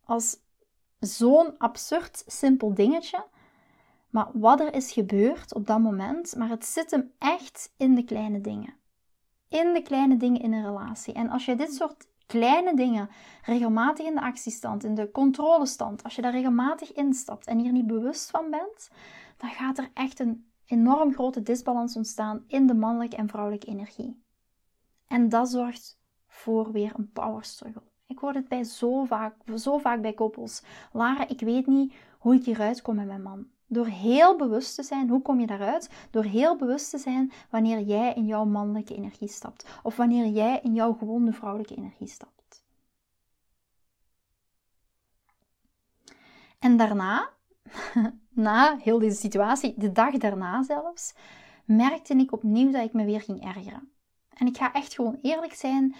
als 0.03 0.37
zo'n 0.99 1.57
absurd 1.57 2.23
simpel 2.27 2.73
dingetje, 2.73 3.25
maar 4.09 4.29
wat 4.33 4.59
er 4.59 4.73
is 4.73 4.91
gebeurd 4.91 5.53
op 5.53 5.67
dat 5.67 5.79
moment, 5.79 6.35
maar 6.35 6.49
het 6.49 6.65
zit 6.65 6.91
hem 6.91 7.11
echt 7.17 7.73
in 7.77 7.95
de 7.95 8.03
kleine 8.03 8.41
dingen. 8.41 8.73
In 9.49 9.73
de 9.73 9.81
kleine 9.81 10.17
dingen 10.17 10.41
in 10.41 10.53
een 10.53 10.65
relatie. 10.65 11.13
En 11.13 11.29
als 11.29 11.45
je 11.45 11.55
dit 11.55 11.73
soort 11.73 12.07
kleine 12.25 12.75
dingen 12.75 13.09
regelmatig 13.43 14.05
in 14.05 14.15
de 14.15 14.21
actiestand, 14.21 14.83
in 14.83 14.95
de 14.95 15.11
controlestand, 15.11 16.03
als 16.03 16.15
je 16.15 16.21
daar 16.21 16.31
regelmatig 16.31 16.93
instapt 16.93 17.47
en 17.47 17.59
hier 17.59 17.71
niet 17.71 17.87
bewust 17.87 18.29
van 18.29 18.49
bent, 18.49 18.89
dan 19.37 19.49
gaat 19.49 19.77
er 19.77 19.89
echt 19.93 20.19
een 20.19 20.49
enorm 20.65 21.13
grote 21.13 21.43
disbalans 21.43 21.95
ontstaan 21.95 22.43
in 22.47 22.67
de 22.67 22.73
mannelijke 22.73 23.15
en 23.15 23.27
vrouwelijke 23.27 23.67
energie. 23.67 24.23
En 25.07 25.29
dat 25.29 25.49
zorgt 25.49 25.99
voor 26.27 26.71
weer 26.71 26.91
een 26.95 27.11
power 27.11 27.43
struggle. 27.43 27.83
Ik 28.07 28.19
hoor 28.19 28.33
het 28.33 28.47
bij 28.47 28.63
zo 28.63 29.03
vaak, 29.03 29.35
zo 29.55 29.77
vaak 29.77 30.01
bij 30.01 30.13
koppels. 30.13 30.63
Lara, 30.91 31.27
ik 31.27 31.39
weet 31.39 31.67
niet 31.67 31.93
hoe 32.19 32.35
ik 32.35 32.45
hieruit 32.45 32.81
kom 32.81 32.95
met 32.95 33.05
mijn 33.05 33.21
man. 33.21 33.47
Door 33.67 33.85
heel 33.85 34.37
bewust 34.37 34.75
te 34.75 34.83
zijn, 34.83 35.09
hoe 35.09 35.21
kom 35.21 35.39
je 35.39 35.47
daaruit? 35.47 35.89
Door 36.11 36.23
heel 36.23 36.55
bewust 36.55 36.89
te 36.89 36.97
zijn 36.97 37.31
wanneer 37.49 37.79
jij 37.79 38.13
in 38.13 38.25
jouw 38.25 38.45
mannelijke 38.45 38.95
energie 38.95 39.27
stapt. 39.27 39.79
Of 39.83 39.95
wanneer 39.95 40.27
jij 40.27 40.59
in 40.63 40.73
jouw 40.73 40.93
gewonde 40.93 41.33
vrouwelijke 41.33 41.75
energie 41.75 42.07
stapt. 42.07 42.63
En 46.59 46.77
daarna, 46.77 47.29
na 48.29 48.77
heel 48.77 48.99
deze 48.99 49.17
situatie, 49.17 49.73
de 49.77 49.91
dag 49.91 50.17
daarna 50.17 50.63
zelfs, 50.63 51.13
merkte 51.65 52.15
ik 52.15 52.31
opnieuw 52.31 52.71
dat 52.71 52.85
ik 52.85 52.93
me 52.93 53.05
weer 53.05 53.21
ging 53.21 53.45
ergeren. 53.45 53.91
En 54.33 54.47
ik 54.47 54.57
ga 54.57 54.73
echt 54.73 54.93
gewoon 54.93 55.17
eerlijk 55.21 55.53
zijn. 55.53 55.95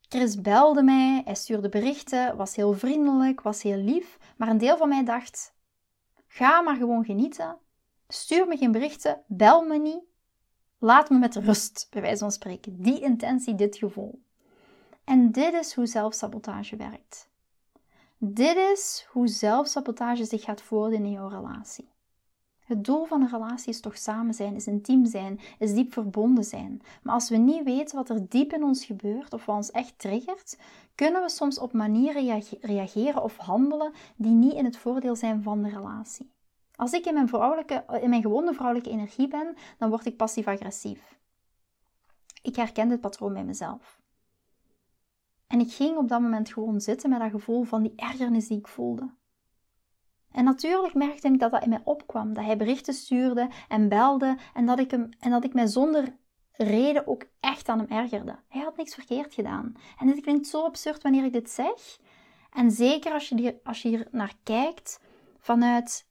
Chris 0.00 0.40
belde 0.40 0.82
mij, 0.82 1.22
hij 1.24 1.34
stuurde 1.34 1.68
berichten, 1.68 2.36
was 2.36 2.56
heel 2.56 2.72
vriendelijk, 2.72 3.40
was 3.40 3.62
heel 3.62 3.76
lief. 3.76 4.18
Maar 4.36 4.48
een 4.48 4.58
deel 4.58 4.76
van 4.76 4.88
mij 4.88 5.04
dacht: 5.04 5.53
ga 6.34 6.60
maar 6.60 6.76
gewoon 6.76 7.04
genieten. 7.04 7.58
Stuur 8.08 8.46
me 8.46 8.56
geen 8.56 8.72
berichten, 8.72 9.22
bel 9.26 9.62
me 9.62 9.78
niet. 9.78 10.02
Laat 10.78 11.10
me 11.10 11.18
met 11.18 11.36
rust, 11.36 11.86
bij 11.90 12.00
wijze 12.02 12.18
van 12.18 12.32
spreken. 12.32 12.82
Die 12.82 13.00
intentie, 13.00 13.54
dit 13.54 13.76
gevoel. 13.76 14.22
En 15.04 15.32
dit 15.32 15.52
is 15.54 15.74
hoe 15.74 15.86
zelfsabotage 15.86 16.76
werkt. 16.76 17.28
Dit 18.18 18.56
is 18.56 19.06
hoe 19.10 19.28
zelfsabotage 19.28 20.24
zich 20.24 20.42
gaat 20.42 20.62
voordoen 20.62 21.04
in 21.04 21.10
jouw 21.10 21.28
relatie. 21.28 21.88
Het 22.64 22.84
doel 22.84 23.04
van 23.04 23.22
een 23.22 23.28
relatie 23.28 23.68
is 23.68 23.80
toch 23.80 23.96
samen 23.96 24.34
zijn, 24.34 24.54
is 24.54 24.66
intiem 24.66 25.06
zijn, 25.06 25.40
is 25.58 25.74
diep 25.74 25.92
verbonden 25.92 26.44
zijn. 26.44 26.82
Maar 27.02 27.14
als 27.14 27.28
we 27.28 27.36
niet 27.36 27.64
weten 27.64 27.96
wat 27.96 28.08
er 28.08 28.28
diep 28.28 28.52
in 28.52 28.64
ons 28.64 28.84
gebeurt 28.84 29.32
of 29.32 29.44
wat 29.44 29.56
ons 29.56 29.70
echt 29.70 29.98
triggert, 29.98 30.58
kunnen 30.94 31.22
we 31.22 31.28
soms 31.28 31.58
op 31.58 31.72
manieren 31.72 32.42
reageren 32.60 33.22
of 33.22 33.36
handelen 33.36 33.92
die 34.16 34.32
niet 34.32 34.52
in 34.52 34.64
het 34.64 34.76
voordeel 34.76 35.16
zijn 35.16 35.42
van 35.42 35.62
de 35.62 35.68
relatie. 35.68 36.32
Als 36.76 36.92
ik 36.92 37.06
in 37.06 37.14
mijn, 37.14 37.28
vrouwelijke, 37.28 37.84
in 38.00 38.10
mijn 38.10 38.54
vrouwelijke 38.54 38.90
energie 38.90 39.28
ben, 39.28 39.54
dan 39.78 39.88
word 39.88 40.06
ik 40.06 40.16
passief-agressief. 40.16 41.18
Ik 42.42 42.56
herken 42.56 42.88
dit 42.88 43.00
patroon 43.00 43.32
bij 43.32 43.44
mezelf. 43.44 44.00
En 45.46 45.60
ik 45.60 45.72
ging 45.72 45.96
op 45.96 46.08
dat 46.08 46.20
moment 46.20 46.52
gewoon 46.52 46.80
zitten 46.80 47.10
met 47.10 47.20
dat 47.20 47.30
gevoel 47.30 47.62
van 47.62 47.82
die 47.82 47.92
ergernis 47.96 48.48
die 48.48 48.58
ik 48.58 48.68
voelde. 48.68 49.10
En 50.34 50.44
natuurlijk 50.44 50.94
merkte 50.94 51.28
ik 51.28 51.38
dat 51.38 51.50
dat 51.50 51.62
in 51.62 51.68
mij 51.68 51.80
opkwam. 51.84 52.34
Dat 52.34 52.44
hij 52.44 52.56
berichten 52.56 52.94
stuurde 52.94 53.48
en 53.68 53.88
belde 53.88 54.36
en 54.54 54.66
dat 54.66 54.78
ik, 54.78 54.90
hem, 54.90 55.08
en 55.20 55.30
dat 55.30 55.44
ik 55.44 55.54
mij 55.54 55.66
zonder 55.66 56.16
reden 56.52 57.06
ook 57.06 57.24
echt 57.40 57.68
aan 57.68 57.78
hem 57.78 57.98
ergerde. 57.98 58.38
Hij 58.48 58.62
had 58.62 58.76
niks 58.76 58.94
verkeerd 58.94 59.34
gedaan. 59.34 59.74
En 59.98 60.06
dit 60.06 60.20
klinkt 60.20 60.46
zo 60.46 60.64
absurd 60.64 61.02
wanneer 61.02 61.24
ik 61.24 61.32
dit 61.32 61.50
zeg. 61.50 61.98
En 62.52 62.70
zeker 62.70 63.12
als 63.12 63.28
je, 63.28 63.60
als 63.64 63.82
je 63.82 63.88
hier 63.88 64.08
naar 64.10 64.34
kijkt 64.42 65.00
vanuit 65.38 66.06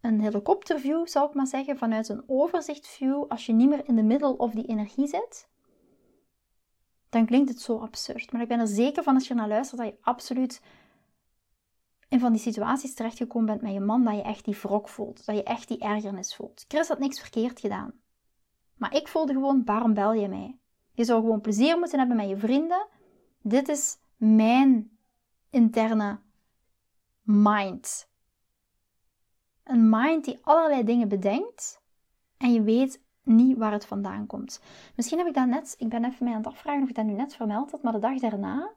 een 0.00 0.20
helikopterview, 0.20 1.06
zou 1.06 1.28
ik 1.28 1.34
maar 1.34 1.46
zeggen, 1.46 1.78
vanuit 1.78 2.08
een 2.08 2.24
overzichtview, 2.26 3.24
als 3.28 3.46
je 3.46 3.52
niet 3.52 3.68
meer 3.68 3.88
in 3.88 3.96
de 3.96 4.02
middel 4.02 4.34
of 4.34 4.50
die 4.50 4.66
energie 4.66 5.06
zit, 5.06 5.48
dan 7.10 7.26
klinkt 7.26 7.48
het 7.48 7.60
zo 7.60 7.78
absurd. 7.78 8.32
Maar 8.32 8.42
ik 8.42 8.48
ben 8.48 8.60
er 8.60 8.66
zeker 8.66 9.02
van 9.02 9.14
als 9.14 9.28
je 9.28 9.34
naar 9.34 9.48
luistert 9.48 9.80
dat 9.80 9.90
je 9.90 9.98
absoluut 10.00 10.60
in 12.08 12.20
van 12.20 12.32
die 12.32 12.40
situaties 12.40 12.94
terechtgekomen 12.94 13.46
bent 13.46 13.62
met 13.62 13.72
je 13.72 13.80
man, 13.80 14.04
dat 14.04 14.14
je 14.14 14.22
echt 14.22 14.44
die 14.44 14.58
wrok 14.62 14.88
voelt. 14.88 15.26
Dat 15.26 15.36
je 15.36 15.42
echt 15.42 15.68
die 15.68 15.78
ergernis 15.78 16.34
voelt. 16.34 16.64
Chris 16.68 16.88
had 16.88 16.98
niks 16.98 17.20
verkeerd 17.20 17.60
gedaan. 17.60 17.92
Maar 18.76 18.94
ik 18.94 19.08
voelde 19.08 19.32
gewoon, 19.32 19.64
waarom 19.64 19.94
bel 19.94 20.12
je 20.12 20.28
mij? 20.28 20.58
Je 20.92 21.04
zou 21.04 21.20
gewoon 21.20 21.40
plezier 21.40 21.78
moeten 21.78 21.98
hebben 21.98 22.16
met 22.16 22.28
je 22.28 22.36
vrienden. 22.36 22.86
Dit 23.42 23.68
is 23.68 23.98
mijn 24.16 24.98
interne 25.50 26.18
mind. 27.22 28.08
Een 29.64 29.88
mind 29.88 30.24
die 30.24 30.38
allerlei 30.42 30.84
dingen 30.84 31.08
bedenkt 31.08 31.82
en 32.36 32.52
je 32.52 32.62
weet 32.62 33.02
niet 33.22 33.56
waar 33.56 33.72
het 33.72 33.86
vandaan 33.86 34.26
komt. 34.26 34.60
Misschien 34.96 35.18
heb 35.18 35.26
ik 35.26 35.34
dat 35.34 35.46
net, 35.46 35.74
ik 35.78 35.88
ben 35.88 36.04
even 36.04 36.24
mij 36.24 36.32
aan 36.32 36.42
het 36.42 36.52
afvragen 36.52 36.82
of 36.82 36.88
ik 36.88 36.94
dat 36.94 37.04
nu 37.04 37.12
net 37.12 37.34
vermeld 37.34 37.70
had, 37.70 37.82
maar 37.82 37.92
de 37.92 37.98
dag 37.98 38.18
daarna 38.18 38.72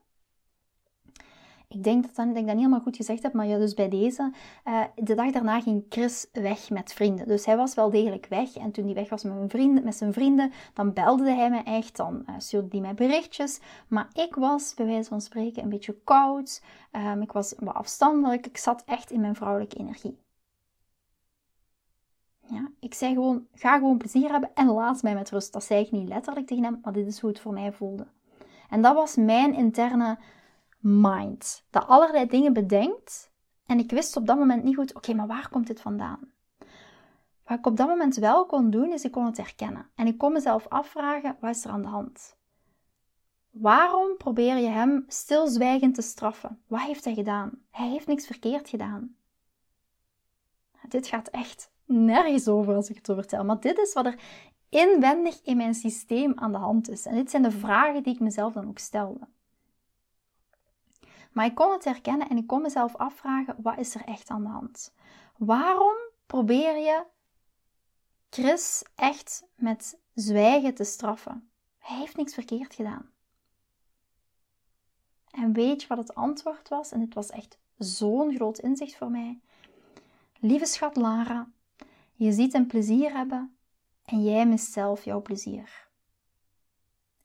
ik 1.68 1.84
denk 1.84 2.04
dat, 2.04 2.16
dat 2.16 2.28
ik 2.28 2.34
dat 2.34 2.46
niet 2.46 2.56
helemaal 2.56 2.80
goed 2.80 2.96
gezegd 2.96 3.24
heb, 3.24 3.34
maar 3.34 3.48
ja, 3.48 3.58
dus 3.58 3.74
bij 3.74 3.90
deze. 3.90 4.34
Uh, 4.66 4.84
de 4.96 5.16
dag 5.16 5.32
daarna 5.32 5.62
ging 5.62 5.86
Chris 5.90 6.28
weg 6.32 6.70
met 6.70 6.94
vrienden. 6.94 7.28
Dus 7.28 7.46
hij 7.46 7.58
was 7.58 7.76
wel 7.76 7.90
degelijk 7.90 8.26
weg. 8.30 8.56
En 8.56 8.72
toen 8.72 8.86
hij 8.86 8.94
weg 8.94 9.10
was 9.10 9.24
met, 9.24 9.84
met 9.84 9.96
zijn 9.96 10.14
vrienden, 10.14 10.52
dan 10.74 10.94
belde 10.94 11.32
hij 11.32 11.50
me 11.50 11.64
echt. 11.64 11.96
Dan 11.96 12.24
uh, 12.30 12.36
stuurde 12.38 12.68
hij 12.72 12.80
mij 12.80 12.94
berichtjes. 12.94 13.60
Maar 13.88 14.08
ik 14.14 14.36
was, 14.36 14.74
bij 14.74 14.86
wijze 14.86 15.10
van 15.10 15.22
spreken, 15.22 15.64
een 15.64 15.70
beetje 15.70 15.98
koud. 16.04 16.62
Um, 16.92 17.22
ik 17.22 17.32
was 17.32 17.54
wat 17.58 17.76
afstandelijk. 17.76 18.48
Ik 18.48 18.58
zat 18.58 18.84
echt 18.86 19.12
in 19.12 19.22
mijn 19.22 19.36
vrouwelijke 19.36 19.78
energie. 19.78 20.18
Ja, 22.50 22.72
ik 22.80 22.94
zei 22.94 23.14
gewoon, 23.14 23.48
ga 23.54 23.78
gewoon 23.78 23.98
plezier 23.98 24.32
hebben 24.32 24.52
en 24.54 24.68
laat 24.68 25.02
mij 25.02 25.14
met 25.14 25.30
rust. 25.30 25.54
Dat 25.54 25.64
zei 25.64 25.84
ik 25.84 25.92
niet 25.92 26.08
letterlijk 26.08 26.48
tegen 26.48 26.64
hem, 26.64 26.80
maar 26.84 26.94
dit 26.94 27.08
is 27.08 27.20
hoe 27.20 27.30
het 27.30 27.40
voor 27.40 27.54
mij 27.54 27.72
voelde. 27.72 28.08
En 28.70 28.82
dat 28.82 28.96
was 28.96 29.16
mijn 29.16 29.54
interne 29.54 30.18
mind. 30.88 31.66
Dat 31.70 31.88
allerlei 31.88 32.28
dingen 32.28 32.54
bedenkt. 32.54 33.32
En 33.66 33.80
ik 33.80 33.92
wist 33.92 34.16
op 34.16 34.28
dat 34.28 34.38
moment 34.38 34.64
niet 34.64 34.76
goed, 34.76 34.96
oké, 34.96 35.14
maar 35.14 35.28
waar 35.28 35.50
komt 35.50 35.68
dit 35.68 35.82
vandaan? 35.82 36.32
Wat 37.46 37.58
ik 37.58 37.66
op 37.66 37.78
dat 37.78 37.88
moment 37.88 38.16
wel 38.16 38.46
kon 38.46 38.70
doen, 38.70 38.94
is 38.94 39.04
ik 39.04 39.12
kon 39.12 39.26
het 39.26 39.38
herkennen. 39.38 39.90
En 39.96 40.08
ik 40.08 40.18
kon 40.18 40.32
mezelf 40.32 40.68
afvragen, 40.68 41.38
wat 41.40 41.56
is 41.56 41.66
er 41.66 41.72
aan 41.72 41.82
de 41.82 41.88
hand? 41.88 42.38
Waarom 43.50 44.18
probeer 44.18 44.58
je 44.58 44.68
hem 44.68 45.06
stilzwijgend 45.08 45.96
te 45.96 46.02
straffen? 46.02 46.62
Wat 46.68 46.82
heeft 46.82 47.06
hij 47.06 47.14
gedaan? 47.14 47.52
Hij 47.72 47.88
heeft 47.88 48.08
niks 48.08 48.26
verkeerd 48.26 48.70
gedaan. 48.70 49.16
Dit 50.88 51.08
gaat 51.08 51.28
echt 51.28 51.72
nergens 51.86 52.48
over 52.48 52.76
als 52.76 52.90
ik 52.90 52.96
het 52.96 53.06
zo 53.06 53.14
vertel. 53.14 53.44
Maar 53.44 53.60
dit 53.60 53.78
is 53.78 53.94
wat 53.94 54.06
er 54.06 54.20
inwendig 54.70 55.42
in 55.44 55.58
mijn 55.58 55.74
systeem 55.74 56.32
aan 56.36 56.52
de 56.52 56.58
hand 56.58 56.90
is. 56.90 57.06
En 57.06 57.16
dit 57.16 57.30
zijn 57.30 57.44
de 57.44 57.52
vragen 57.52 58.04
die 58.04 58.14
ik 58.14 58.20
mezelf 58.20 58.54
dan 58.54 58.68
ook 58.68 58.80
stelde. 58.80 59.28
Maar 61.32 61.46
ik 61.46 61.56
kon 61.56 61.72
het 61.72 61.84
herkennen 61.84 62.30
en 62.30 62.38
ik 62.38 62.48
kon 62.48 62.62
mezelf 62.62 62.96
afvragen: 62.96 63.56
wat 63.62 63.78
is 63.78 63.96
er 63.96 64.06
echt 64.06 64.30
aan 64.30 64.44
de 64.44 64.50
hand? 64.50 64.94
Waarom 65.38 65.96
probeer 66.26 66.78
je 66.78 67.06
Chris 68.30 68.84
echt 68.96 69.44
met 69.56 70.00
zwijgen 70.14 70.74
te 70.74 70.84
straffen? 70.84 71.50
Hij 71.78 71.98
heeft 71.98 72.18
niks 72.18 72.34
verkeerd 72.34 72.76
gedaan. 72.76 73.12
En 75.32 75.54
weet 75.54 75.82
je 75.82 75.88
wat 75.88 75.98
het 75.98 76.16
antwoord 76.16 76.70
was? 76.70 76.92
En 76.92 77.02
het 77.02 77.14
was 77.14 77.30
echt 77.30 77.58
zo'n 77.78 78.36
groot 78.36 78.60
inzicht 78.60 78.96
voor 78.96 79.12
mij. 79.12 79.40
Lieve 80.40 80.66
schat 80.66 80.96
Lara, 80.96 81.50
je 82.14 82.32
ziet 82.32 82.54
hem 82.54 82.68
plezier 82.68 83.12
hebben 83.12 83.58
en 84.06 84.24
jij 84.24 84.48
mist 84.48 84.72
zelf 84.72 85.04
jouw 85.04 85.22
plezier. 85.22 85.88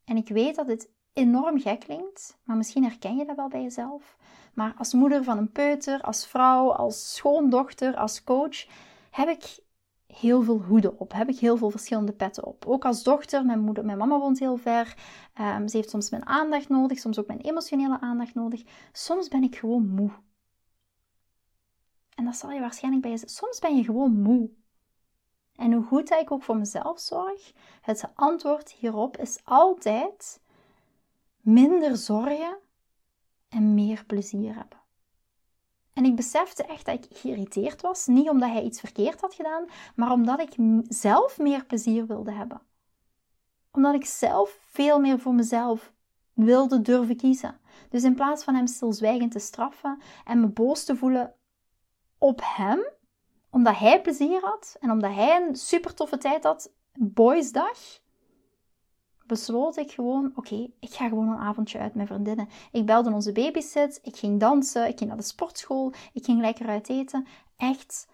En 0.04 0.16
ik 0.16 0.28
weet 0.28 0.54
dat 0.54 0.66
dit 0.66 0.90
enorm 1.12 1.60
gek 1.60 1.80
klinkt, 1.80 2.38
maar 2.44 2.56
misschien 2.56 2.84
herken 2.84 3.16
je 3.16 3.24
dat 3.24 3.36
wel 3.36 3.48
bij 3.48 3.62
jezelf. 3.62 4.16
Maar 4.54 4.74
als 4.78 4.92
moeder 4.92 5.24
van 5.24 5.38
een 5.38 5.52
peuter, 5.52 6.00
als 6.00 6.26
vrouw, 6.26 6.72
als 6.72 7.14
schoondochter, 7.14 7.96
als 7.96 8.24
coach, 8.24 8.66
heb 9.10 9.28
ik 9.28 9.58
heel 10.06 10.42
veel 10.42 10.62
hoeden 10.62 10.98
op. 10.98 11.12
Heb 11.12 11.28
ik 11.28 11.38
heel 11.38 11.56
veel 11.56 11.70
verschillende 11.70 12.12
petten 12.12 12.44
op. 12.44 12.66
Ook 12.66 12.84
als 12.84 13.02
dochter, 13.02 13.44
mijn, 13.44 13.60
moeder, 13.60 13.84
mijn 13.84 13.98
mama 13.98 14.18
woont 14.18 14.38
heel 14.38 14.56
ver. 14.56 14.96
Um, 15.40 15.68
ze 15.68 15.76
heeft 15.76 15.90
soms 15.90 16.10
mijn 16.10 16.26
aandacht 16.26 16.68
nodig, 16.68 16.98
soms 16.98 17.18
ook 17.18 17.26
mijn 17.26 17.40
emotionele 17.40 18.00
aandacht 18.00 18.34
nodig. 18.34 18.62
Soms 18.92 19.28
ben 19.28 19.42
ik 19.42 19.56
gewoon 19.56 19.88
moe. 19.88 20.10
En 22.14 22.24
dat 22.24 22.36
zal 22.36 22.50
je 22.50 22.60
waarschijnlijk 22.60 23.02
bij 23.02 23.12
je 23.12 23.28
Soms 23.28 23.58
ben 23.58 23.76
je 23.76 23.84
gewoon 23.84 24.22
moe. 24.22 24.50
En 25.56 25.72
hoe 25.72 25.84
goed 25.84 26.08
dat 26.08 26.20
ik 26.20 26.30
ook 26.30 26.42
voor 26.42 26.56
mezelf 26.56 27.00
zorg, 27.00 27.52
het 27.82 28.10
antwoord 28.14 28.72
hierop 28.72 29.16
is 29.16 29.40
altijd 29.44 30.40
minder 31.42 31.96
zorgen 31.96 32.58
en 33.48 33.74
meer 33.74 34.04
plezier 34.06 34.54
hebben. 34.54 34.80
En 35.92 36.04
ik 36.04 36.16
besefte 36.16 36.64
echt 36.64 36.86
dat 36.86 36.94
ik 36.94 37.18
geïrriteerd 37.18 37.80
was, 37.80 38.06
niet 38.06 38.28
omdat 38.28 38.50
hij 38.50 38.62
iets 38.62 38.80
verkeerd 38.80 39.20
had 39.20 39.34
gedaan, 39.34 39.66
maar 39.94 40.10
omdat 40.10 40.40
ik 40.40 40.54
zelf 40.88 41.38
meer 41.38 41.64
plezier 41.64 42.06
wilde 42.06 42.32
hebben. 42.32 42.62
Omdat 43.72 43.94
ik 43.94 44.04
zelf 44.04 44.58
veel 44.66 45.00
meer 45.00 45.18
voor 45.18 45.34
mezelf 45.34 45.92
wilde 46.32 46.80
durven 46.80 47.16
kiezen. 47.16 47.60
Dus 47.90 48.02
in 48.02 48.14
plaats 48.14 48.44
van 48.44 48.54
hem 48.54 48.66
stilzwijgend 48.66 49.32
te 49.32 49.38
straffen 49.38 50.00
en 50.24 50.40
me 50.40 50.46
boos 50.46 50.84
te 50.84 50.96
voelen 50.96 51.34
op 52.18 52.40
hem, 52.44 52.86
omdat 53.50 53.78
hij 53.78 54.00
plezier 54.00 54.40
had 54.40 54.76
en 54.80 54.90
omdat 54.90 55.14
hij 55.14 55.42
een 55.42 55.56
super 55.56 55.94
toffe 55.94 56.18
tijd 56.18 56.44
had, 56.44 56.72
boysdag, 56.98 58.00
besloot 59.32 59.76
ik 59.76 59.90
gewoon, 59.90 60.32
oké, 60.34 60.68
ik 60.80 60.92
ga 60.92 61.08
gewoon 61.08 61.28
een 61.28 61.38
avondje 61.38 61.78
uit 61.78 61.94
met 61.94 62.06
vriendinnen. 62.06 62.48
Ik 62.72 62.86
belde 62.86 63.12
onze 63.12 63.32
babysit, 63.32 64.00
ik 64.02 64.16
ging 64.16 64.40
dansen, 64.40 64.88
ik 64.88 64.98
ging 64.98 65.08
naar 65.08 65.18
de 65.18 65.24
sportschool, 65.24 65.92
ik 66.12 66.24
ging 66.24 66.40
lekker 66.40 66.66
uit 66.66 66.88
eten. 66.88 67.26
Echt 67.56 68.08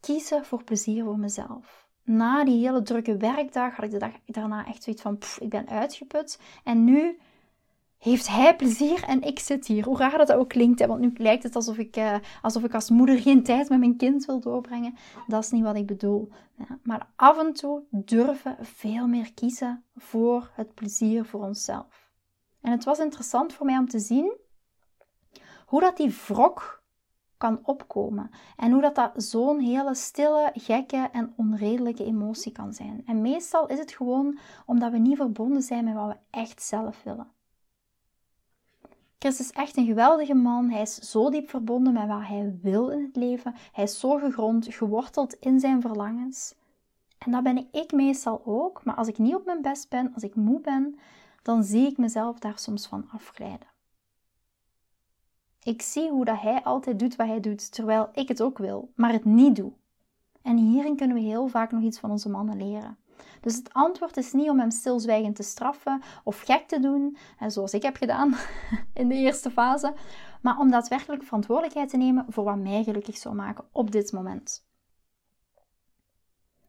kiezen 0.00 0.44
voor 0.44 0.64
plezier 0.64 1.04
voor 1.04 1.18
mezelf. 1.18 1.86
Na 2.02 2.44
die 2.44 2.66
hele 2.66 2.82
drukke 2.82 3.16
werkdag 3.16 3.76
had 3.76 3.84
ik 3.84 3.90
de 3.90 3.98
dag 3.98 4.12
daarna 4.26 4.66
echt 4.66 4.82
zoiets 4.82 5.02
van, 5.02 5.18
pff, 5.18 5.40
ik 5.40 5.50
ben 5.50 5.68
uitgeput. 5.68 6.40
En 6.64 6.84
nu 6.84 7.18
heeft 7.98 8.28
hij 8.28 8.56
plezier 8.56 9.04
en 9.04 9.22
ik 9.22 9.38
zit 9.38 9.66
hier. 9.66 9.84
Hoe 9.84 9.98
raar 9.98 10.18
dat 10.18 10.32
ook 10.32 10.48
klinkt, 10.48 10.78
hè? 10.78 10.86
want 10.86 11.00
nu 11.00 11.12
lijkt 11.14 11.42
het 11.42 11.56
alsof 11.56 11.78
ik, 11.78 11.96
uh, 11.96 12.16
alsof 12.42 12.64
ik 12.64 12.74
als 12.74 12.90
moeder 12.90 13.18
geen 13.18 13.42
tijd 13.42 13.68
met 13.68 13.78
mijn 13.78 13.96
kind 13.96 14.24
wil 14.24 14.40
doorbrengen. 14.40 14.94
Dat 15.26 15.44
is 15.44 15.50
niet 15.50 15.62
wat 15.62 15.76
ik 15.76 15.86
bedoel. 15.86 16.28
Ja, 16.54 16.78
maar 16.82 17.08
af 17.16 17.38
en 17.38 17.52
toe 17.52 17.82
durven 17.90 18.56
veel 18.60 19.06
meer 19.06 19.34
kiezen 19.34 19.84
voor 19.96 20.50
het 20.54 20.74
plezier 20.74 21.24
voor 21.24 21.40
onszelf. 21.40 22.10
En 22.60 22.70
het 22.70 22.84
was 22.84 22.98
interessant 22.98 23.52
voor 23.52 23.66
mij 23.66 23.78
om 23.78 23.88
te 23.88 23.98
zien 23.98 24.36
hoe 25.66 25.80
dat 25.80 25.96
die 25.96 26.16
wrok 26.26 26.82
kan 27.36 27.60
opkomen. 27.62 28.30
En 28.56 28.72
hoe 28.72 28.80
dat, 28.80 28.94
dat 28.94 29.12
zo'n 29.16 29.60
hele 29.60 29.94
stille, 29.94 30.50
gekke 30.54 31.08
en 31.12 31.32
onredelijke 31.36 32.04
emotie 32.04 32.52
kan 32.52 32.72
zijn. 32.72 33.02
En 33.06 33.20
meestal 33.20 33.66
is 33.66 33.78
het 33.78 33.92
gewoon 33.92 34.38
omdat 34.66 34.92
we 34.92 34.98
niet 34.98 35.16
verbonden 35.16 35.62
zijn 35.62 35.84
met 35.84 35.94
wat 35.94 36.08
we 36.08 36.16
echt 36.30 36.62
zelf 36.62 37.02
willen. 37.02 37.36
Chris 39.18 39.40
is 39.40 39.50
echt 39.50 39.76
een 39.76 39.86
geweldige 39.86 40.34
man. 40.34 40.70
Hij 40.70 40.80
is 40.80 40.94
zo 40.94 41.30
diep 41.30 41.48
verbonden 41.48 41.92
met 41.92 42.06
wat 42.06 42.26
hij 42.26 42.58
wil 42.62 42.88
in 42.88 43.02
het 43.02 43.16
leven. 43.16 43.54
Hij 43.72 43.84
is 43.84 44.00
zo 44.00 44.16
gegrond, 44.18 44.74
geworteld 44.74 45.34
in 45.34 45.60
zijn 45.60 45.80
verlangens. 45.80 46.54
En 47.18 47.30
dat 47.30 47.42
ben 47.42 47.68
ik 47.72 47.92
meestal 47.92 48.42
ook. 48.44 48.84
Maar 48.84 48.94
als 48.94 49.08
ik 49.08 49.18
niet 49.18 49.34
op 49.34 49.44
mijn 49.44 49.62
best 49.62 49.88
ben, 49.88 50.14
als 50.14 50.22
ik 50.22 50.34
moe 50.34 50.60
ben, 50.60 50.98
dan 51.42 51.64
zie 51.64 51.86
ik 51.86 51.98
mezelf 51.98 52.38
daar 52.38 52.58
soms 52.58 52.86
van 52.86 53.08
afglijden. 53.12 53.68
Ik 55.62 55.82
zie 55.82 56.10
hoe 56.10 56.24
dat 56.24 56.40
hij 56.40 56.62
altijd 56.62 56.98
doet 56.98 57.16
wat 57.16 57.26
hij 57.26 57.40
doet, 57.40 57.72
terwijl 57.72 58.08
ik 58.12 58.28
het 58.28 58.42
ook 58.42 58.58
wil, 58.58 58.92
maar 58.94 59.12
het 59.12 59.24
niet 59.24 59.56
doe. 59.56 59.72
En 60.42 60.56
hierin 60.56 60.96
kunnen 60.96 61.16
we 61.16 61.22
heel 61.22 61.46
vaak 61.46 61.72
nog 61.72 61.82
iets 61.82 61.98
van 61.98 62.10
onze 62.10 62.28
mannen 62.28 62.56
leren. 62.56 62.98
Dus 63.40 63.56
het 63.56 63.72
antwoord 63.72 64.16
is 64.16 64.32
niet 64.32 64.50
om 64.50 64.58
hem 64.58 64.70
stilzwijgend 64.70 65.36
te 65.36 65.42
straffen 65.42 66.02
of 66.24 66.40
gek 66.40 66.68
te 66.68 66.80
doen, 66.80 67.16
zoals 67.46 67.74
ik 67.74 67.82
heb 67.82 67.96
gedaan 67.96 68.34
in 68.94 69.08
de 69.08 69.14
eerste 69.14 69.50
fase, 69.50 69.94
maar 70.42 70.58
om 70.58 70.70
daadwerkelijk 70.70 71.22
verantwoordelijkheid 71.22 71.88
te 71.88 71.96
nemen 71.96 72.26
voor 72.28 72.44
wat 72.44 72.58
mij 72.58 72.82
gelukkig 72.82 73.16
zou 73.16 73.34
maken 73.34 73.64
op 73.72 73.90
dit 73.90 74.12
moment. 74.12 74.66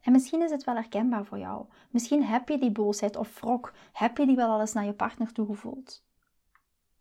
En 0.02 0.12
misschien 0.12 0.42
is 0.42 0.52
het 0.52 0.64
wel 0.64 0.76
herkenbaar 0.76 1.26
voor 1.26 1.38
jou. 1.38 1.66
Misschien 1.90 2.24
heb 2.24 2.50
je 2.50 2.58
die 2.58 2.72
boosheid 2.72 3.16
of 3.16 3.40
wrok, 3.40 3.74
heb 3.92 4.18
je 4.18 4.26
die 4.26 4.36
wel 4.36 4.50
alles 4.50 4.74
naar 4.74 4.86
je 4.86 4.94
partner 4.94 5.32
toe 5.32 5.46
gevoeld. 5.46 6.04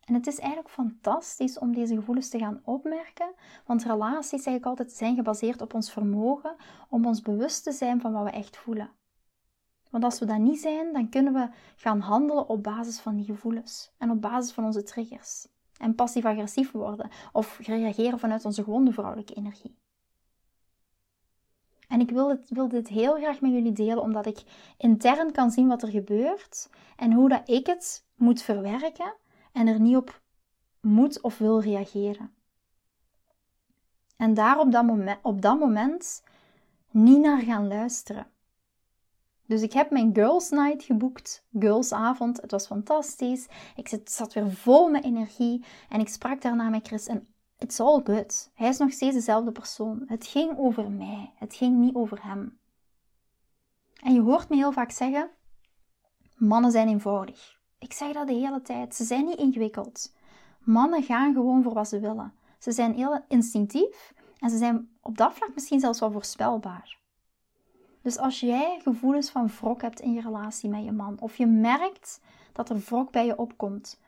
En 0.09 0.13
het 0.13 0.27
is 0.27 0.39
eigenlijk 0.39 0.69
fantastisch 0.69 1.59
om 1.59 1.73
deze 1.73 1.95
gevoelens 1.95 2.29
te 2.29 2.37
gaan 2.37 2.61
opmerken, 2.63 3.33
want 3.65 3.83
relaties 3.83 4.31
eigenlijk 4.31 4.65
altijd 4.65 4.91
zijn 4.91 5.15
gebaseerd 5.15 5.61
op 5.61 5.73
ons 5.73 5.91
vermogen 5.91 6.55
om 6.89 7.05
ons 7.05 7.21
bewust 7.21 7.63
te 7.63 7.71
zijn 7.71 8.01
van 8.01 8.13
wat 8.13 8.23
we 8.23 8.29
echt 8.29 8.57
voelen. 8.57 8.91
Want 9.89 10.03
als 10.03 10.19
we 10.19 10.25
dat 10.25 10.37
niet 10.37 10.59
zijn, 10.59 10.93
dan 10.93 11.09
kunnen 11.09 11.33
we 11.33 11.49
gaan 11.75 11.99
handelen 11.99 12.49
op 12.49 12.63
basis 12.63 12.99
van 12.99 13.15
die 13.15 13.25
gevoelens 13.25 13.91
en 13.97 14.11
op 14.11 14.21
basis 14.21 14.51
van 14.51 14.65
onze 14.65 14.83
triggers. 14.83 15.47
En 15.77 15.95
passief-agressief 15.95 16.71
worden 16.71 17.09
of 17.31 17.59
reageren 17.59 18.19
vanuit 18.19 18.45
onze 18.45 18.63
gewonde 18.63 18.91
vrouwelijke 18.91 19.33
energie. 19.33 19.77
En 21.87 21.99
ik 21.99 22.09
wil, 22.09 22.29
het, 22.29 22.49
wil 22.49 22.67
dit 22.67 22.87
heel 22.87 23.15
graag 23.15 23.41
met 23.41 23.51
jullie 23.51 23.71
delen, 23.71 24.01
omdat 24.01 24.25
ik 24.25 24.43
intern 24.77 25.31
kan 25.31 25.51
zien 25.51 25.67
wat 25.67 25.81
er 25.81 25.89
gebeurt 25.89 26.69
en 26.95 27.13
hoe 27.13 27.29
dat 27.29 27.49
ik 27.49 27.65
het 27.65 28.05
moet 28.15 28.41
verwerken 28.41 29.13
en 29.51 29.67
er 29.67 29.79
niet 29.79 29.95
op 29.95 30.21
moet 30.81 31.21
of 31.21 31.37
wil 31.37 31.61
reageren. 31.61 32.33
En 34.17 34.33
daar 34.33 34.59
op 34.59 34.71
dat 34.71 34.85
moment, 34.85 35.19
op 35.21 35.41
dat 35.41 35.59
moment 35.59 36.23
niet 36.91 37.19
naar 37.19 37.41
gaan 37.41 37.67
luisteren. 37.67 38.27
Dus 39.49 39.61
ik 39.61 39.73
heb 39.73 39.91
mijn 39.91 40.13
girls 40.13 40.49
night 40.49 40.83
geboekt, 40.83 41.45
girlsavond. 41.59 42.41
Het 42.41 42.51
was 42.51 42.65
fantastisch. 42.65 43.47
Ik 43.75 43.99
zat 44.03 44.33
weer 44.33 44.51
vol 44.51 44.89
met 44.89 45.03
energie 45.03 45.65
en 45.89 45.99
ik 45.99 46.07
sprak 46.07 46.41
daarna 46.41 46.69
met 46.69 46.87
Chris 46.87 47.07
en 47.07 47.27
it's 47.57 47.79
all 47.79 48.01
good. 48.03 48.51
Hij 48.53 48.67
is 48.69 48.77
nog 48.77 48.91
steeds 48.91 49.15
dezelfde 49.15 49.51
persoon. 49.51 50.03
Het 50.05 50.27
ging 50.27 50.57
over 50.57 50.91
mij. 50.91 51.33
Het 51.35 51.55
ging 51.55 51.77
niet 51.77 51.95
over 51.95 52.23
hem. 52.23 52.59
En 54.03 54.13
je 54.13 54.21
hoort 54.21 54.49
me 54.49 54.55
heel 54.55 54.71
vaak 54.71 54.91
zeggen: 54.91 55.29
mannen 56.35 56.71
zijn 56.71 56.87
eenvoudig. 56.87 57.59
Ik 57.79 57.93
zeg 57.93 58.13
dat 58.13 58.27
de 58.27 58.33
hele 58.33 58.61
tijd. 58.61 58.95
Ze 58.95 59.03
zijn 59.03 59.25
niet 59.25 59.39
ingewikkeld. 59.39 60.13
Mannen 60.59 61.03
gaan 61.03 61.33
gewoon 61.33 61.63
voor 61.63 61.73
wat 61.73 61.87
ze 61.87 61.99
willen. 61.99 62.33
Ze 62.59 62.71
zijn 62.71 62.93
heel 62.93 63.23
instinctief 63.27 64.13
en 64.39 64.49
ze 64.49 64.57
zijn 64.57 64.89
op 65.01 65.17
dat 65.17 65.33
vlak 65.33 65.53
misschien 65.53 65.79
zelfs 65.79 65.99
wel 65.99 66.11
voorspelbaar. 66.11 66.98
Dus 68.01 68.17
als 68.17 68.39
jij 68.39 68.79
gevoelens 68.83 69.29
van 69.29 69.47
wrok 69.47 69.81
hebt 69.81 69.99
in 69.99 70.13
je 70.13 70.21
relatie 70.21 70.69
met 70.69 70.83
je 70.83 70.91
man, 70.91 71.19
of 71.19 71.35
je 71.35 71.45
merkt 71.45 72.19
dat 72.53 72.69
er 72.69 72.79
wrok 72.79 73.11
bij 73.11 73.25
je 73.25 73.37
opkomt, 73.37 73.99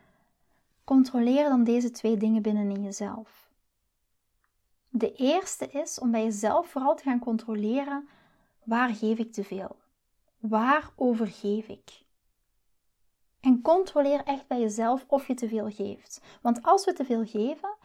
controleer 0.83 1.49
dan 1.49 1.63
deze 1.63 1.91
twee 1.91 2.17
dingen 2.17 2.41
binnenin 2.41 2.83
jezelf. 2.83 3.49
De 4.89 5.13
eerste 5.13 5.67
is 5.67 5.99
om 5.99 6.11
bij 6.11 6.23
jezelf 6.23 6.67
vooral 6.67 6.95
te 6.95 7.03
gaan 7.03 7.19
controleren: 7.19 8.07
waar 8.63 8.89
geef 8.89 9.17
ik 9.17 9.33
te 9.33 9.43
veel? 9.43 9.75
Waar 10.39 10.89
overgeef 10.95 11.67
ik? 11.67 12.03
En 13.39 13.61
controleer 13.61 14.23
echt 14.23 14.47
bij 14.47 14.59
jezelf 14.59 15.05
of 15.07 15.27
je 15.27 15.33
te 15.33 15.47
veel 15.47 15.69
geeft. 15.69 16.21
Want 16.41 16.63
als 16.63 16.85
we 16.85 16.93
te 16.93 17.05
veel 17.05 17.25
geven, 17.25 17.75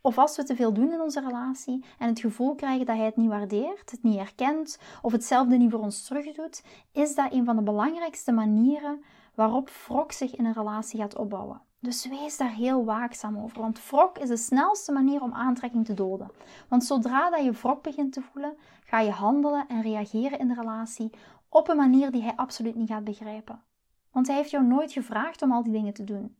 of 0.00 0.18
als 0.18 0.36
we 0.36 0.44
te 0.44 0.56
veel 0.56 0.72
doen 0.72 0.92
in 0.92 1.00
onze 1.00 1.20
relatie 1.20 1.84
en 1.98 2.08
het 2.08 2.20
gevoel 2.20 2.54
krijgen 2.54 2.86
dat 2.86 2.96
hij 2.96 3.04
het 3.04 3.16
niet 3.16 3.28
waardeert, 3.28 3.90
het 3.90 4.02
niet 4.02 4.18
herkent 4.18 4.78
of 5.02 5.12
hetzelfde 5.12 5.56
niet 5.56 5.70
voor 5.70 5.80
ons 5.80 6.04
terugdoet, 6.04 6.62
is 6.92 7.14
dat 7.14 7.32
een 7.32 7.44
van 7.44 7.56
de 7.56 7.62
belangrijkste 7.62 8.32
manieren 8.32 9.02
waarop 9.34 9.70
wrok 9.86 10.12
zich 10.12 10.36
in 10.36 10.44
een 10.44 10.52
relatie 10.52 11.00
gaat 11.00 11.16
opbouwen. 11.16 11.60
Dus 11.80 12.08
wees 12.08 12.36
daar 12.36 12.54
heel 12.54 12.84
waakzaam 12.84 13.38
over, 13.38 13.60
want 13.60 13.88
wrok 13.90 14.18
is 14.18 14.28
de 14.28 14.36
snelste 14.36 14.92
manier 14.92 15.22
om 15.22 15.32
aantrekking 15.32 15.84
te 15.84 15.94
doden. 15.94 16.30
Want 16.68 16.84
zodra 16.84 17.30
dat 17.30 17.44
je 17.44 17.52
wrok 17.52 17.82
begint 17.82 18.12
te 18.12 18.22
voelen, 18.22 18.56
ga 18.84 19.00
je 19.00 19.10
handelen 19.10 19.66
en 19.68 19.82
reageren 19.82 20.38
in 20.38 20.48
de 20.48 20.54
relatie 20.54 21.10
op 21.48 21.68
een 21.68 21.76
manier 21.76 22.10
die 22.10 22.22
hij 22.22 22.36
absoluut 22.36 22.74
niet 22.74 22.88
gaat 22.88 23.04
begrijpen. 23.04 23.62
Want 24.10 24.26
hij 24.26 24.36
heeft 24.36 24.50
jou 24.50 24.64
nooit 24.64 24.92
gevraagd 24.92 25.42
om 25.42 25.52
al 25.52 25.62
die 25.62 25.72
dingen 25.72 25.94
te 25.94 26.04
doen. 26.04 26.36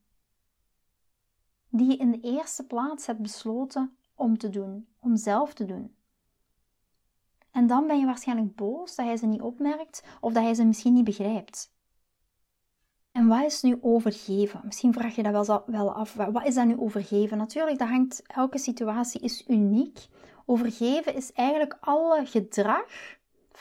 Die 1.75 1.91
je 1.91 1.97
in 1.97 2.11
de 2.11 2.21
eerste 2.21 2.67
plaats 2.67 3.07
hebt 3.07 3.21
besloten 3.21 3.97
om 4.15 4.39
te 4.39 4.49
doen, 4.49 4.87
om 4.99 5.17
zelf 5.17 5.55
te 5.55 5.65
doen. 5.65 5.95
En 7.51 7.67
dan 7.67 7.87
ben 7.87 7.99
je 7.99 8.07
waarschijnlijk 8.07 8.57
boos 8.57 8.95
dat 8.95 9.07
hij 9.07 9.17
ze 9.17 9.27
niet 9.27 9.41
opmerkt 9.41 10.05
of 10.21 10.33
dat 10.33 10.43
hij 10.43 10.55
ze 10.55 10.65
misschien 10.65 10.95
niet 10.95 11.05
begrijpt. 11.05 11.75
En 13.13 13.27
wat 13.27 13.45
is 13.45 13.63
nu 13.63 13.79
overgeven? 13.81 14.61
Misschien 14.65 14.93
vraag 14.93 15.15
je 15.15 15.23
dat 15.23 15.63
wel 15.67 15.93
af. 15.93 16.15
Wat 16.15 16.47
is 16.47 16.55
dat 16.55 16.67
nu 16.67 16.79
overgeven? 16.79 17.39
Natuurlijk, 17.39 17.79
dat 17.79 17.89
hangt, 17.89 18.23
elke 18.27 18.59
situatie 18.59 19.21
is 19.21 19.49
uniek. 19.49 20.07
Overgeven 20.47 21.15
is 21.15 21.33
eigenlijk 21.33 21.77
alle 21.81 22.27
gedrag 22.27 22.85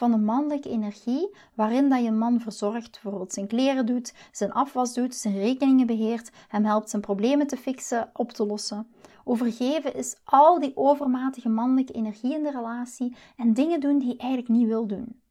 van 0.01 0.11
de 0.11 0.17
mannelijke 0.17 0.69
energie, 0.69 1.35
waarin 1.53 1.89
dat 1.89 2.03
je 2.03 2.11
man 2.11 2.39
verzorgt, 2.39 2.91
bijvoorbeeld 2.91 3.33
zijn 3.33 3.47
kleren 3.47 3.85
doet, 3.85 4.13
zijn 4.31 4.51
afwas 4.51 4.93
doet, 4.93 5.15
zijn 5.15 5.37
rekeningen 5.37 5.87
beheert, 5.87 6.31
hem 6.47 6.65
helpt 6.65 6.89
zijn 6.89 7.01
problemen 7.01 7.47
te 7.47 7.57
fixen, 7.57 8.09
op 8.13 8.31
te 8.31 8.45
lossen. 8.45 8.87
Overgeven 9.23 9.95
is 9.95 10.17
al 10.23 10.59
die 10.59 10.77
overmatige 10.77 11.49
mannelijke 11.49 11.93
energie 11.93 12.33
in 12.33 12.43
de 12.43 12.51
relatie 12.51 13.15
en 13.35 13.53
dingen 13.53 13.79
doen 13.79 13.99
die 13.99 14.07
je 14.07 14.17
eigenlijk 14.17 14.49
niet 14.49 14.67
wil 14.67 14.87
doen. 14.87 15.21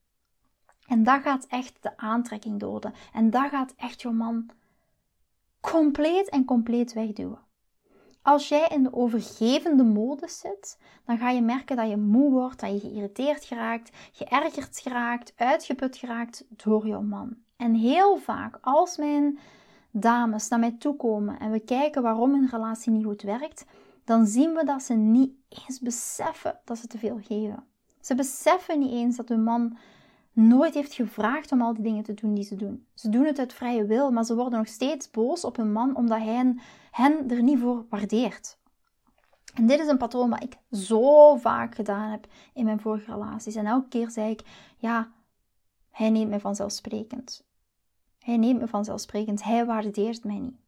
En 0.87 1.03
dat 1.03 1.23
gaat 1.23 1.47
echt 1.49 1.77
de 1.81 1.97
aantrekking 1.97 2.61
doden. 2.61 2.93
En 3.13 3.31
dat 3.31 3.49
gaat 3.49 3.75
echt 3.77 4.03
je 4.03 4.11
man 4.11 4.51
compleet 5.61 6.29
en 6.29 6.45
compleet 6.45 6.93
wegduwen. 6.93 7.49
Als 8.23 8.49
jij 8.49 8.69
in 8.69 8.83
de 8.83 8.95
overgevende 8.95 9.85
modus 9.85 10.39
zit, 10.39 10.79
dan 11.05 11.19
ga 11.19 11.31
je 11.31 11.43
merken 11.43 11.77
dat 11.77 11.89
je 11.89 11.97
moe 11.97 12.31
wordt, 12.31 12.61
dat 12.61 12.71
je 12.71 12.81
geïrriteerd 12.81 13.45
geraakt, 13.45 13.97
geërgerd 14.13 14.79
geraakt, 14.79 15.33
uitgeput 15.37 15.97
geraakt 15.97 16.45
door 16.49 16.87
jouw 16.87 17.03
man. 17.03 17.37
En 17.57 17.75
heel 17.75 18.17
vaak, 18.17 18.59
als 18.61 18.97
mijn 18.97 19.39
dames 19.91 20.49
naar 20.49 20.59
mij 20.59 20.77
toe 20.79 20.97
komen 20.97 21.39
en 21.39 21.51
we 21.51 21.61
kijken 21.61 22.03
waarom 22.03 22.35
een 22.35 22.49
relatie 22.51 22.93
niet 22.93 23.05
goed 23.05 23.23
werkt, 23.23 23.65
dan 24.05 24.27
zien 24.27 24.55
we 24.55 24.65
dat 24.65 24.83
ze 24.83 24.95
niet 24.95 25.33
eens 25.49 25.81
beseffen 25.81 26.61
dat 26.65 26.79
ze 26.79 26.87
te 26.87 26.99
veel 26.99 27.19
geven. 27.23 27.65
Ze 28.01 28.15
beseffen 28.15 28.79
niet 28.79 28.93
eens 28.93 29.17
dat 29.17 29.29
hun 29.29 29.43
man 29.43 29.77
nooit 30.49 30.75
heeft 30.75 30.95
gevraagd 30.95 31.53
om 31.53 31.63
al 31.63 31.75
die 31.75 31.83
dingen 31.83 32.03
te 32.03 32.15
doen 32.15 32.35
die 32.35 32.45
ze 32.45 32.57
doen. 32.57 32.87
Ze 32.95 33.09
doen 33.09 33.25
het 33.25 33.39
uit 33.39 33.53
vrije 33.53 33.85
wil, 33.85 34.11
maar 34.11 34.25
ze 34.25 34.35
worden 34.35 34.59
nog 34.59 34.69
steeds 34.69 35.11
boos 35.11 35.45
op 35.45 35.57
hun 35.57 35.73
man 35.73 35.97
omdat 35.97 36.19
hij 36.19 36.55
hen 36.91 37.31
er 37.31 37.43
niet 37.43 37.59
voor 37.59 37.85
waardeert. 37.89 38.59
En 39.55 39.67
dit 39.67 39.81
is 39.81 39.87
een 39.87 39.99
patroon 39.99 40.31
wat 40.31 40.43
ik 40.43 40.57
zo 40.71 41.37
vaak 41.37 41.75
gedaan 41.75 42.11
heb 42.11 42.27
in 42.55 42.65
mijn 42.65 42.81
vorige 42.81 43.13
relaties. 43.13 43.55
En 43.55 43.67
elke 43.67 43.89
keer 43.89 44.11
zei 44.11 44.31
ik, 44.31 44.43
ja, 44.77 45.13
hij 45.91 46.11
neemt 46.11 46.31
me 46.31 46.41
vanzelfsprekend. 46.41 47.45
Hij 48.19 48.37
neemt 48.37 48.61
me 48.61 48.69
vanzelfsprekend. 48.69 49.43
Hij 49.43 49.67
waardeert 49.67 50.25
mij 50.25 50.39
niet. 50.39 50.59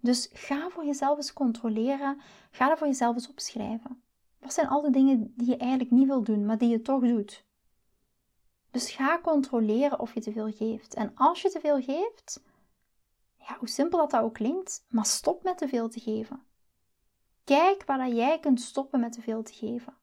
Dus 0.00 0.30
ga 0.32 0.68
voor 0.68 0.84
jezelf 0.84 1.16
eens 1.16 1.32
controleren. 1.32 2.20
Ga 2.50 2.68
dat 2.68 2.78
voor 2.78 2.86
jezelf 2.86 3.14
eens 3.14 3.28
opschrijven. 3.28 4.02
Wat 4.38 4.52
zijn 4.52 4.68
al 4.68 4.80
de 4.80 4.90
dingen 4.90 5.32
die 5.36 5.48
je 5.48 5.56
eigenlijk 5.56 5.90
niet 5.90 6.06
wil 6.06 6.22
doen, 6.22 6.46
maar 6.46 6.58
die 6.58 6.68
je 6.68 6.82
toch 6.82 7.02
doet? 7.02 7.44
Dus 8.72 8.90
ga 8.90 9.20
controleren 9.20 10.00
of 10.00 10.14
je 10.14 10.20
te 10.20 10.32
veel 10.32 10.52
geeft. 10.52 10.94
En 10.94 11.12
als 11.14 11.42
je 11.42 11.50
te 11.50 11.60
veel 11.60 11.82
geeft, 11.82 12.42
ja, 13.38 13.56
hoe 13.58 13.68
simpel 13.68 13.98
dat, 13.98 14.10
dat 14.10 14.22
ook 14.22 14.34
klinkt, 14.34 14.84
maar 14.88 15.06
stop 15.06 15.42
met 15.42 15.58
te 15.58 15.68
veel 15.68 15.88
te 15.88 16.00
geven. 16.00 16.42
Kijk 17.44 17.84
waar 17.86 17.98
dat 17.98 18.16
jij 18.16 18.40
kunt 18.40 18.60
stoppen 18.60 19.00
met 19.00 19.12
te 19.12 19.22
veel 19.22 19.42
te 19.42 19.52
geven. 19.52 19.96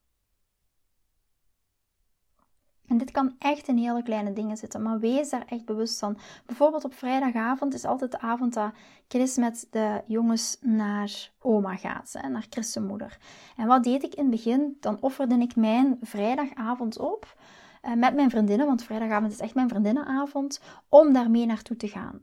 En 2.87 2.97
dit 2.97 3.11
kan 3.11 3.35
echt 3.39 3.67
in 3.67 3.77
hele 3.77 4.03
kleine 4.03 4.33
dingen 4.33 4.57
zitten, 4.57 4.81
maar 4.81 4.99
wees 4.99 5.29
daar 5.29 5.45
echt 5.45 5.65
bewust 5.65 5.99
van. 5.99 6.17
Bijvoorbeeld 6.45 6.83
op 6.83 6.93
vrijdagavond 6.93 7.73
is 7.73 7.85
altijd 7.85 8.11
de 8.11 8.19
avond 8.19 8.53
dat 8.53 8.71
Chris 9.07 9.37
met 9.37 9.67
de 9.69 10.03
jongens 10.07 10.57
naar 10.61 11.31
oma 11.39 11.75
gaat, 11.75 12.13
hè, 12.17 12.29
naar 12.29 12.45
Chris' 12.49 12.77
moeder. 12.77 13.17
En 13.57 13.67
wat 13.67 13.83
deed 13.83 14.03
ik 14.03 14.15
in 14.15 14.21
het 14.21 14.31
begin? 14.31 14.77
Dan 14.79 14.97
offerde 15.01 15.39
ik 15.39 15.55
mijn 15.55 15.97
vrijdagavond 16.01 16.99
op 16.99 17.35
uh, 17.81 17.93
met 17.93 18.15
mijn 18.15 18.29
vriendinnen, 18.29 18.67
want 18.67 18.83
vrijdagavond 18.83 19.31
is 19.31 19.39
echt 19.39 19.55
mijn 19.55 19.69
vriendinnenavond, 19.69 20.61
om 20.89 21.13
daarmee 21.13 21.45
naartoe 21.45 21.77
te 21.77 21.87
gaan. 21.87 22.21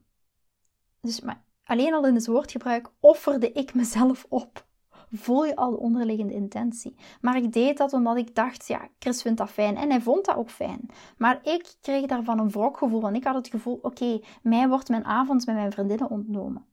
Dus 1.01 1.21
maar 1.21 1.43
alleen 1.65 1.95
al 1.95 2.07
in 2.07 2.15
het 2.15 2.27
woordgebruik 2.27 2.91
offerde 3.01 3.53
ik 3.53 3.75
mezelf 3.75 4.27
op 4.29 4.67
voel 5.13 5.45
je 5.45 5.57
al 5.57 5.71
de 5.71 5.79
onderliggende 5.79 6.33
intentie. 6.33 6.97
Maar 7.21 7.37
ik 7.37 7.53
deed 7.53 7.79
dat 7.79 7.93
omdat 7.93 8.17
ik 8.17 8.35
dacht, 8.35 8.67
ja, 8.67 8.89
Chris 8.99 9.23
vindt 9.23 9.39
dat 9.39 9.51
fijn. 9.51 9.77
En 9.77 9.91
hij 9.91 10.01
vond 10.01 10.25
dat 10.25 10.37
ook 10.37 10.51
fijn. 10.51 10.81
Maar 11.17 11.41
ik 11.43 11.75
kreeg 11.81 12.07
daarvan 12.07 12.39
een 12.39 12.51
wrokgevoel. 12.51 13.01
Want 13.01 13.17
ik 13.17 13.25
had 13.25 13.35
het 13.35 13.49
gevoel, 13.49 13.79
oké, 13.83 14.21
mij 14.43 14.69
wordt 14.69 14.89
mijn 14.89 15.05
avond 15.05 15.47
met 15.47 15.55
mijn 15.55 15.73
vriendinnen 15.73 16.11
ontnomen. 16.11 16.65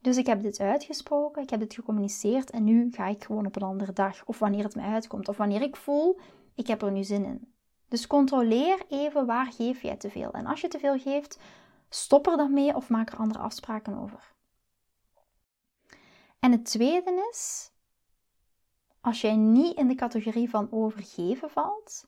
Dus 0.00 0.16
ik 0.16 0.26
heb 0.26 0.42
dit 0.42 0.60
uitgesproken, 0.60 1.42
ik 1.42 1.50
heb 1.50 1.60
dit 1.60 1.74
gecommuniceerd 1.74 2.50
en 2.50 2.64
nu 2.64 2.90
ga 2.90 3.06
ik 3.06 3.24
gewoon 3.24 3.46
op 3.46 3.56
een 3.56 3.62
andere 3.62 3.92
dag. 3.92 4.24
Of 4.24 4.38
wanneer 4.38 4.64
het 4.64 4.74
mij 4.74 4.92
uitkomt. 4.92 5.28
Of 5.28 5.36
wanneer 5.36 5.62
ik 5.62 5.76
voel, 5.76 6.18
ik 6.54 6.66
heb 6.66 6.82
er 6.82 6.92
nu 6.92 7.04
zin 7.04 7.24
in. 7.24 7.52
Dus 7.88 8.06
controleer 8.06 8.82
even 8.88 9.26
waar 9.26 9.52
geef 9.52 9.82
jij 9.82 9.96
te 9.96 10.10
veel. 10.10 10.30
En 10.32 10.46
als 10.46 10.60
je 10.60 10.68
te 10.68 10.78
veel 10.78 10.98
geeft, 10.98 11.38
stop 11.88 12.26
er 12.26 12.36
dan 12.36 12.52
mee 12.52 12.74
of 12.74 12.88
maak 12.88 13.12
er 13.12 13.18
andere 13.18 13.38
afspraken 13.38 13.98
over. 13.98 14.32
En 16.38 16.52
het 16.52 16.64
tweede 16.64 17.28
is, 17.30 17.72
als 19.00 19.20
jij 19.20 19.36
niet 19.36 19.76
in 19.76 19.88
de 19.88 19.94
categorie 19.94 20.50
van 20.50 20.72
overgeven 20.72 21.50
valt, 21.50 22.06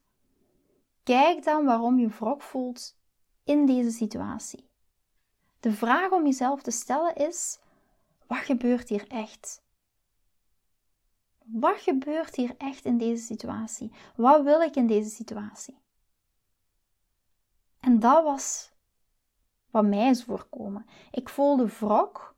kijk 1.02 1.44
dan 1.44 1.64
waarom 1.64 1.98
je 1.98 2.08
wrok 2.08 2.42
voelt 2.42 2.96
in 3.44 3.66
deze 3.66 3.90
situatie. 3.90 4.68
De 5.60 5.72
vraag 5.72 6.10
om 6.10 6.24
jezelf 6.24 6.62
te 6.62 6.70
stellen 6.70 7.14
is: 7.14 7.58
wat 8.26 8.38
gebeurt 8.38 8.88
hier 8.88 9.06
echt? 9.08 9.62
Wat 11.52 11.80
gebeurt 11.80 12.36
hier 12.36 12.54
echt 12.58 12.84
in 12.84 12.98
deze 12.98 13.24
situatie? 13.24 13.92
Wat 14.16 14.42
wil 14.42 14.60
ik 14.60 14.76
in 14.76 14.86
deze 14.86 15.10
situatie? 15.10 15.78
En 17.80 17.98
dat 17.98 18.24
was 18.24 18.72
wat 19.70 19.84
mij 19.84 20.08
is 20.08 20.24
voorkomen. 20.24 20.86
Ik 21.10 21.28
voelde 21.28 21.66
wrok 21.66 22.34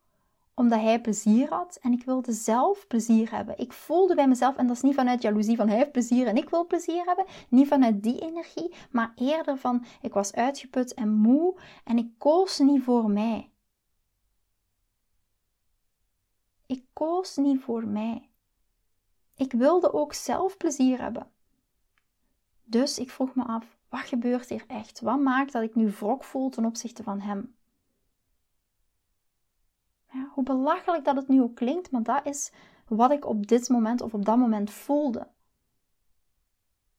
omdat 0.53 0.79
hij 0.79 1.01
plezier 1.01 1.49
had 1.49 1.77
en 1.81 1.91
ik 1.91 2.03
wilde 2.03 2.31
zelf 2.31 2.87
plezier 2.87 3.31
hebben. 3.31 3.57
Ik 3.57 3.73
voelde 3.73 4.15
bij 4.15 4.27
mezelf, 4.27 4.55
en 4.55 4.67
dat 4.67 4.75
is 4.75 4.81
niet 4.81 4.95
vanuit 4.95 5.21
jaloezie 5.21 5.55
van 5.55 5.67
hij 5.67 5.77
heeft 5.77 5.91
plezier 5.91 6.27
en 6.27 6.37
ik 6.37 6.49
wil 6.49 6.65
plezier 6.65 7.05
hebben, 7.05 7.25
niet 7.49 7.67
vanuit 7.67 8.03
die 8.03 8.19
energie, 8.19 8.73
maar 8.91 9.11
eerder 9.15 9.57
van 9.57 9.85
ik 10.01 10.13
was 10.13 10.33
uitgeput 10.33 10.93
en 10.93 11.09
moe 11.09 11.59
en 11.83 11.97
ik 11.97 12.11
koos 12.17 12.59
niet 12.59 12.83
voor 12.83 13.09
mij. 13.09 13.51
Ik 16.65 16.85
koos 16.93 17.35
niet 17.35 17.61
voor 17.61 17.87
mij. 17.87 18.28
Ik 19.39 19.51
wilde 19.51 19.93
ook 19.93 20.13
zelf 20.13 20.57
plezier 20.57 21.01
hebben. 21.01 21.27
Dus 22.63 22.99
ik 22.99 23.09
vroeg 23.09 23.35
me 23.35 23.43
af, 23.43 23.77
wat 23.89 23.99
gebeurt 23.99 24.49
hier 24.49 24.63
echt? 24.67 25.01
Wat 25.01 25.19
maakt 25.19 25.51
dat 25.51 25.63
ik 25.63 25.75
nu 25.75 25.89
wrok 25.89 26.23
voel 26.23 26.49
ten 26.49 26.65
opzichte 26.65 27.03
van 27.03 27.19
hem? 27.19 27.55
Ja, 30.11 30.29
hoe 30.33 30.43
belachelijk 30.43 31.05
dat 31.05 31.15
het 31.15 31.27
nu 31.27 31.41
ook 31.41 31.55
klinkt, 31.55 31.91
maar 31.91 32.03
dat 32.03 32.25
is 32.25 32.51
wat 32.87 33.11
ik 33.11 33.25
op 33.25 33.47
dit 33.47 33.69
moment 33.69 34.01
of 34.01 34.13
op 34.13 34.25
dat 34.25 34.37
moment 34.37 34.71
voelde. 34.71 35.27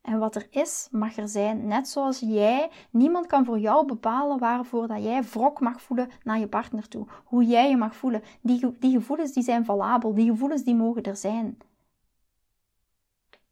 En 0.00 0.18
wat 0.18 0.34
er 0.34 0.46
is, 0.50 0.88
mag 0.90 1.16
er 1.16 1.28
zijn. 1.28 1.66
Net 1.66 1.88
zoals 1.88 2.18
jij, 2.18 2.70
niemand 2.90 3.26
kan 3.26 3.44
voor 3.44 3.58
jou 3.58 3.86
bepalen 3.86 4.38
waarvoor 4.38 4.86
dat 4.86 5.02
jij 5.02 5.22
wrok 5.22 5.60
mag 5.60 5.82
voelen 5.82 6.10
naar 6.24 6.38
je 6.38 6.48
partner 6.48 6.88
toe. 6.88 7.06
Hoe 7.24 7.44
jij 7.44 7.70
je 7.70 7.76
mag 7.76 7.96
voelen. 7.96 8.22
Die, 8.40 8.78
die 8.78 8.92
gevoelens 8.92 9.32
die 9.32 9.42
zijn 9.42 9.64
valabel, 9.64 10.14
die 10.14 10.30
gevoelens 10.30 10.64
die 10.64 10.74
mogen 10.74 11.02
er 11.02 11.16
zijn. 11.16 11.58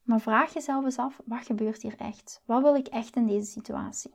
Maar 0.09 0.21
vraag 0.21 0.53
jezelf 0.53 0.85
eens 0.85 0.99
af, 0.99 1.21
wat 1.25 1.47
gebeurt 1.47 1.83
hier 1.83 1.97
echt? 1.97 2.43
Wat 2.45 2.63
wil 2.63 2.75
ik 2.75 2.87
echt 2.87 3.17
in 3.17 3.27
deze 3.27 3.51
situatie? 3.51 4.15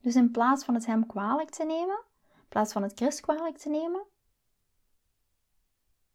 Dus 0.00 0.14
in 0.14 0.30
plaats 0.30 0.64
van 0.64 0.74
het 0.74 0.86
hem 0.86 1.06
kwalijk 1.06 1.50
te 1.50 1.64
nemen, 1.64 2.04
in 2.34 2.48
plaats 2.48 2.72
van 2.72 2.82
het 2.82 2.92
Chris 2.94 3.20
kwalijk 3.20 3.58
te 3.58 3.68
nemen, 3.68 4.04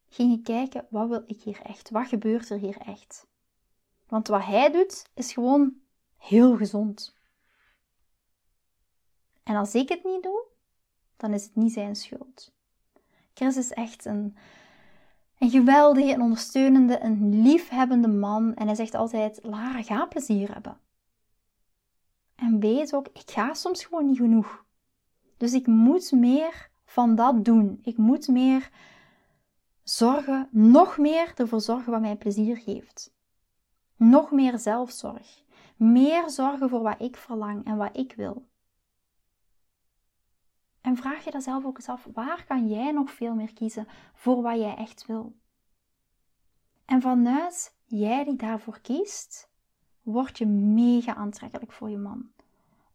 ging 0.10 0.32
je 0.32 0.42
kijken, 0.42 0.88
wat 0.90 1.08
wil 1.08 1.24
ik 1.26 1.42
hier 1.42 1.62
echt? 1.62 1.90
Wat 1.90 2.08
gebeurt 2.08 2.50
er 2.50 2.58
hier 2.58 2.78
echt? 2.78 3.28
Want 4.08 4.28
wat 4.28 4.46
hij 4.46 4.72
doet, 4.72 5.10
is 5.14 5.34
gewoon 5.34 5.82
heel 6.18 6.58
gezond. 6.58 7.18
En 9.44 9.56
als 9.56 9.76
ik 9.76 9.90
het 9.90 10.04
niet 10.04 10.24
doe, 10.24 10.46
dan 11.18 11.34
is 11.34 11.44
het 11.44 11.56
niet 11.56 11.74
zijn 11.74 11.96
schuld. 11.96 12.54
Chris 13.34 13.58
is 13.58 13.72
echt 13.72 14.06
een, 14.06 14.38
een 15.42 15.50
geweldige 15.50 16.14
en 16.14 16.22
ondersteunende, 16.22 17.04
een 17.04 17.42
liefhebbende 17.42 18.08
man. 18.08 18.54
En 18.54 18.66
hij 18.66 18.76
zegt 18.76 18.96
altijd, 18.96 19.40
Lara, 19.44 19.82
ga 19.82 20.06
plezier 20.06 20.54
hebben. 20.54 20.80
En 22.36 22.60
weet 22.60 22.94
ook, 22.94 23.08
ik 23.08 23.32
ga 23.32 23.54
soms 23.54 23.86
gewoon 23.86 24.06
niet 24.06 24.18
genoeg. 24.18 24.66
Dus 25.38 25.54
ik 25.54 25.68
moet 25.68 26.12
meer 26.12 26.70
van 26.86 27.16
dat 27.16 27.46
doen. 27.46 27.80
Ik 27.84 27.98
moet 27.98 28.28
meer 28.28 28.70
zorgen, 29.84 30.48
nog 30.52 30.98
meer 30.98 31.34
ervoor 31.36 31.62
zorgen 31.62 31.92
wat 31.92 32.02
mij 32.02 32.16
plezier 32.16 32.58
geeft. 32.58 33.14
Nog 33.96 34.32
meer 34.32 34.60
zelfzorg. 34.60 35.44
Meer 35.76 36.30
zorgen 36.30 36.70
voor 36.70 36.82
wat 36.82 37.02
ik 37.02 37.18
verlang 37.18 37.66
en 37.66 37.78
wat 37.78 37.98
ik 37.98 38.14
wil. 38.16 38.46
En 40.82 40.96
vraag 40.96 41.24
je 41.24 41.32
dan 41.32 41.42
zelf 41.42 41.66
ook 41.66 41.78
eens 41.78 41.90
af, 41.90 42.08
waar 42.14 42.46
kan 42.46 42.68
jij 42.68 42.92
nog 42.92 43.12
veel 43.12 43.36
meer 43.36 43.54
kiezen 43.54 43.88
voor 44.14 44.42
wat 44.42 44.58
jij 44.58 44.76
echt 44.76 45.06
wil? 45.06 45.36
En 46.86 47.02
vanuit 47.02 47.78
jij 47.86 48.24
die 48.24 48.36
daarvoor 48.36 48.80
kiest, 48.80 49.52
word 50.02 50.38
je 50.38 50.46
mega 50.46 51.16
aantrekkelijk 51.16 51.72
voor 51.72 51.90
je 51.90 51.98
man. 51.98 52.32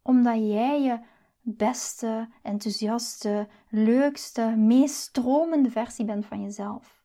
Omdat 0.03 0.37
jij 0.37 0.83
je 0.83 1.01
beste, 1.41 2.29
enthousiaste, 2.43 3.49
leukste, 3.69 4.55
meest 4.57 4.95
stromende 4.95 5.71
versie 5.71 6.05
bent 6.05 6.27
van 6.27 6.43
jezelf. 6.43 7.05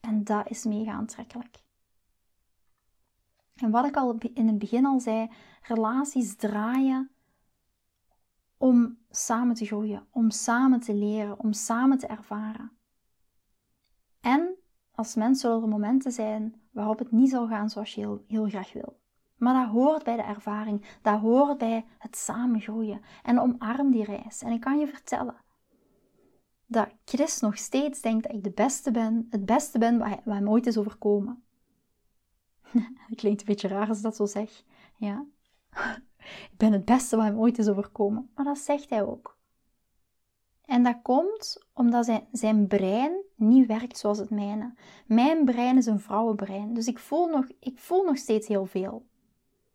En 0.00 0.24
dat 0.24 0.50
is 0.50 0.64
mega 0.64 0.92
aantrekkelijk. 0.92 1.62
En 3.54 3.70
wat 3.70 3.86
ik 3.86 3.96
al 3.96 4.18
in 4.18 4.46
het 4.46 4.58
begin 4.58 4.86
al 4.86 5.00
zei, 5.00 5.30
relaties 5.62 6.36
draaien 6.36 7.13
om 8.64 8.98
samen 9.10 9.54
te 9.54 9.64
groeien, 9.64 10.06
om 10.10 10.30
samen 10.30 10.80
te 10.80 10.94
leren, 10.94 11.38
om 11.38 11.52
samen 11.52 11.98
te 11.98 12.06
ervaren. 12.06 12.72
En 14.20 14.56
als 14.90 15.14
mens 15.14 15.40
zullen 15.40 15.62
er 15.62 15.68
momenten 15.68 16.12
zijn 16.12 16.60
waarop 16.70 16.98
het 16.98 17.10
niet 17.10 17.30
zal 17.30 17.48
gaan 17.48 17.70
zoals 17.70 17.94
je 17.94 18.00
heel, 18.00 18.24
heel 18.26 18.48
graag 18.48 18.72
wil. 18.72 19.00
Maar 19.36 19.64
dat 19.64 19.72
hoort 19.72 20.04
bij 20.04 20.16
de 20.16 20.22
ervaring, 20.22 20.98
dat 21.02 21.20
hoort 21.20 21.58
bij 21.58 21.86
het 21.98 22.16
samen 22.16 22.60
groeien. 22.60 23.00
En 23.22 23.40
omarm 23.40 23.90
die 23.90 24.04
reis. 24.04 24.42
En 24.42 24.52
ik 24.52 24.60
kan 24.60 24.78
je 24.78 24.86
vertellen 24.86 25.36
dat 26.66 26.88
Chris 27.04 27.40
nog 27.40 27.58
steeds 27.58 28.00
denkt 28.00 28.22
dat 28.22 28.32
ik 28.32 28.44
de 28.44 28.52
beste 28.52 28.90
ben, 28.90 29.26
het 29.30 29.44
beste 29.44 29.78
ben 29.78 29.98
wat, 29.98 30.20
hem 30.24 30.48
ooit 30.48 30.66
is 30.66 30.78
overkomen. 30.78 31.44
Het 33.08 33.16
klinkt 33.16 33.40
een 33.40 33.46
beetje 33.46 33.68
raar 33.68 33.88
als 33.88 34.00
dat 34.00 34.16
zo 34.16 34.26
zeg. 34.26 34.64
Ja. 34.96 35.26
Ik 36.50 36.56
ben 36.56 36.72
het 36.72 36.84
beste 36.84 37.16
wat 37.16 37.24
hem 37.24 37.38
ooit 37.38 37.58
is 37.58 37.68
overkomen. 37.68 38.30
Maar 38.34 38.44
dat 38.44 38.58
zegt 38.58 38.90
hij 38.90 39.04
ook. 39.04 39.36
En 40.64 40.82
dat 40.82 40.96
komt 41.02 41.66
omdat 41.72 42.04
zijn, 42.04 42.26
zijn 42.32 42.66
brein 42.66 43.12
niet 43.36 43.66
werkt 43.66 43.98
zoals 43.98 44.18
het 44.18 44.30
mijne. 44.30 44.74
Mijn 45.06 45.44
brein 45.44 45.76
is 45.76 45.86
een 45.86 46.00
vrouwenbrein. 46.00 46.74
Dus 46.74 46.86
ik 46.86 46.98
voel 46.98 47.26
nog, 47.26 47.46
ik 47.60 47.78
voel 47.78 48.04
nog 48.04 48.16
steeds 48.16 48.48
heel 48.48 48.66
veel. 48.66 49.06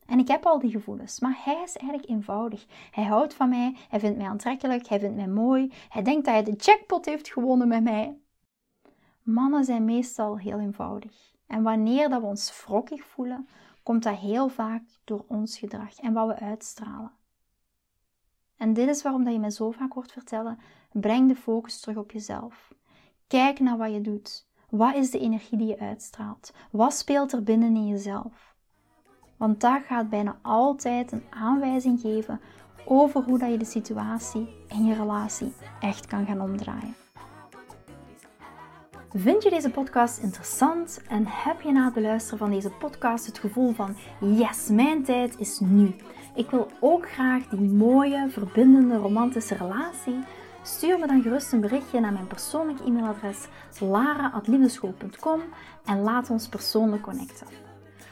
En 0.09 0.19
ik 0.19 0.27
heb 0.27 0.45
al 0.45 0.59
die 0.59 0.71
gevoelens, 0.71 1.19
maar 1.19 1.39
hij 1.43 1.61
is 1.63 1.77
eigenlijk 1.77 2.09
eenvoudig. 2.09 2.65
Hij 2.91 3.03
houdt 3.03 3.33
van 3.33 3.49
mij, 3.49 3.75
hij 3.89 3.99
vindt 3.99 4.17
mij 4.17 4.27
aantrekkelijk, 4.27 4.87
hij 4.87 4.99
vindt 4.99 5.15
mij 5.15 5.27
mooi, 5.27 5.71
hij 5.89 6.01
denkt 6.01 6.25
dat 6.25 6.33
hij 6.33 6.43
de 6.43 6.55
jackpot 6.55 7.05
heeft 7.05 7.31
gewonnen 7.31 7.67
met 7.67 7.83
mij. 7.83 8.17
Mannen 9.23 9.63
zijn 9.63 9.85
meestal 9.85 10.37
heel 10.37 10.59
eenvoudig. 10.59 11.31
En 11.47 11.63
wanneer 11.63 12.09
dat 12.09 12.21
we 12.21 12.27
ons 12.27 12.63
wrokkig 12.65 13.05
voelen, 13.05 13.47
komt 13.83 14.03
dat 14.03 14.17
heel 14.17 14.49
vaak 14.49 14.83
door 15.03 15.25
ons 15.27 15.57
gedrag 15.57 15.99
en 15.99 16.13
wat 16.13 16.27
we 16.27 16.39
uitstralen. 16.39 17.11
En 18.57 18.73
dit 18.73 18.87
is 18.89 19.01
waarom 19.01 19.23
dat 19.23 19.33
je 19.33 19.39
mij 19.39 19.49
zo 19.49 19.71
vaak 19.71 19.93
hoort 19.93 20.11
vertellen: 20.11 20.59
breng 20.91 21.27
de 21.27 21.35
focus 21.35 21.79
terug 21.79 21.97
op 21.97 22.11
jezelf. 22.11 22.73
Kijk 23.27 23.59
naar 23.59 23.77
wat 23.77 23.93
je 23.93 24.01
doet. 24.01 24.47
Wat 24.69 24.95
is 24.95 25.11
de 25.11 25.19
energie 25.19 25.57
die 25.57 25.67
je 25.67 25.79
uitstraalt? 25.79 26.53
Wat 26.71 26.93
speelt 26.93 27.31
er 27.31 27.43
binnen 27.43 27.75
in 27.75 27.87
jezelf? 27.87 28.55
Want 29.37 29.61
dat 29.61 29.81
gaat 29.83 30.09
bijna 30.09 30.39
altijd 30.41 31.11
een 31.11 31.23
aanwijzing 31.29 31.99
geven 31.99 32.41
over 32.85 33.23
hoe 33.23 33.39
dat 33.39 33.49
je 33.49 33.57
de 33.57 33.65
situatie 33.65 34.47
en 34.67 34.85
je 34.85 34.93
relatie 34.93 35.53
echt 35.79 36.05
kan 36.05 36.25
gaan 36.25 36.41
omdraaien. 36.41 36.95
Vind 39.13 39.43
je 39.43 39.49
deze 39.49 39.69
podcast 39.69 40.17
interessant 40.17 41.01
en 41.07 41.23
heb 41.27 41.61
je 41.61 41.71
na 41.71 41.85
het 41.85 41.93
beluisteren 41.93 42.39
van 42.39 42.51
deze 42.51 42.69
podcast 42.69 43.25
het 43.25 43.39
gevoel 43.39 43.73
van 43.73 43.95
yes, 44.19 44.67
mijn 44.67 45.03
tijd 45.03 45.39
is 45.39 45.59
nu. 45.59 45.95
Ik 46.35 46.49
wil 46.49 46.67
ook 46.79 47.11
graag 47.11 47.47
die 47.47 47.69
mooie, 47.69 48.29
verbindende, 48.29 48.95
romantische 48.95 49.55
relatie. 49.55 50.19
Stuur 50.63 50.99
me 50.99 51.07
dan 51.07 51.21
gerust 51.21 51.51
een 51.51 51.61
berichtje 51.61 51.99
naar 51.99 52.13
mijn 52.13 52.27
persoonlijk 52.27 52.79
e-mailadres 52.79 53.47
lara.liefdeschool.com 53.79 55.41
en 55.85 56.01
laat 56.01 56.29
ons 56.29 56.47
persoonlijk 56.47 57.01
connecten. 57.01 57.47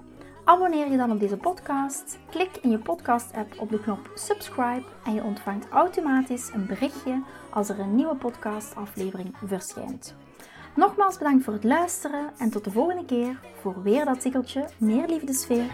Abonneer 0.43 0.91
je 0.91 0.97
dan 0.97 1.11
op 1.11 1.19
deze 1.19 1.37
podcast. 1.37 2.19
Klik 2.29 2.57
in 2.61 2.69
je 2.69 2.77
podcast-app 2.77 3.59
op 3.59 3.69
de 3.69 3.79
knop 3.79 4.11
subscribe 4.15 4.83
en 5.05 5.13
je 5.13 5.23
ontvangt 5.23 5.69
automatisch 5.69 6.49
een 6.53 6.65
berichtje 6.65 7.23
als 7.49 7.69
er 7.69 7.79
een 7.79 7.95
nieuwe 7.95 8.15
podcast 8.15 8.75
aflevering 8.75 9.35
verschijnt. 9.45 10.15
Nogmaals 10.75 11.17
bedankt 11.17 11.43
voor 11.43 11.53
het 11.53 11.63
luisteren 11.63 12.31
en 12.37 12.49
tot 12.49 12.63
de 12.63 12.71
volgende 12.71 13.05
keer 13.05 13.39
voor 13.61 13.83
weer 13.83 14.05
dat 14.05 14.21
tikkeltje 14.21 14.69
meer 14.77 15.07
liefdesfeer. 15.07 15.69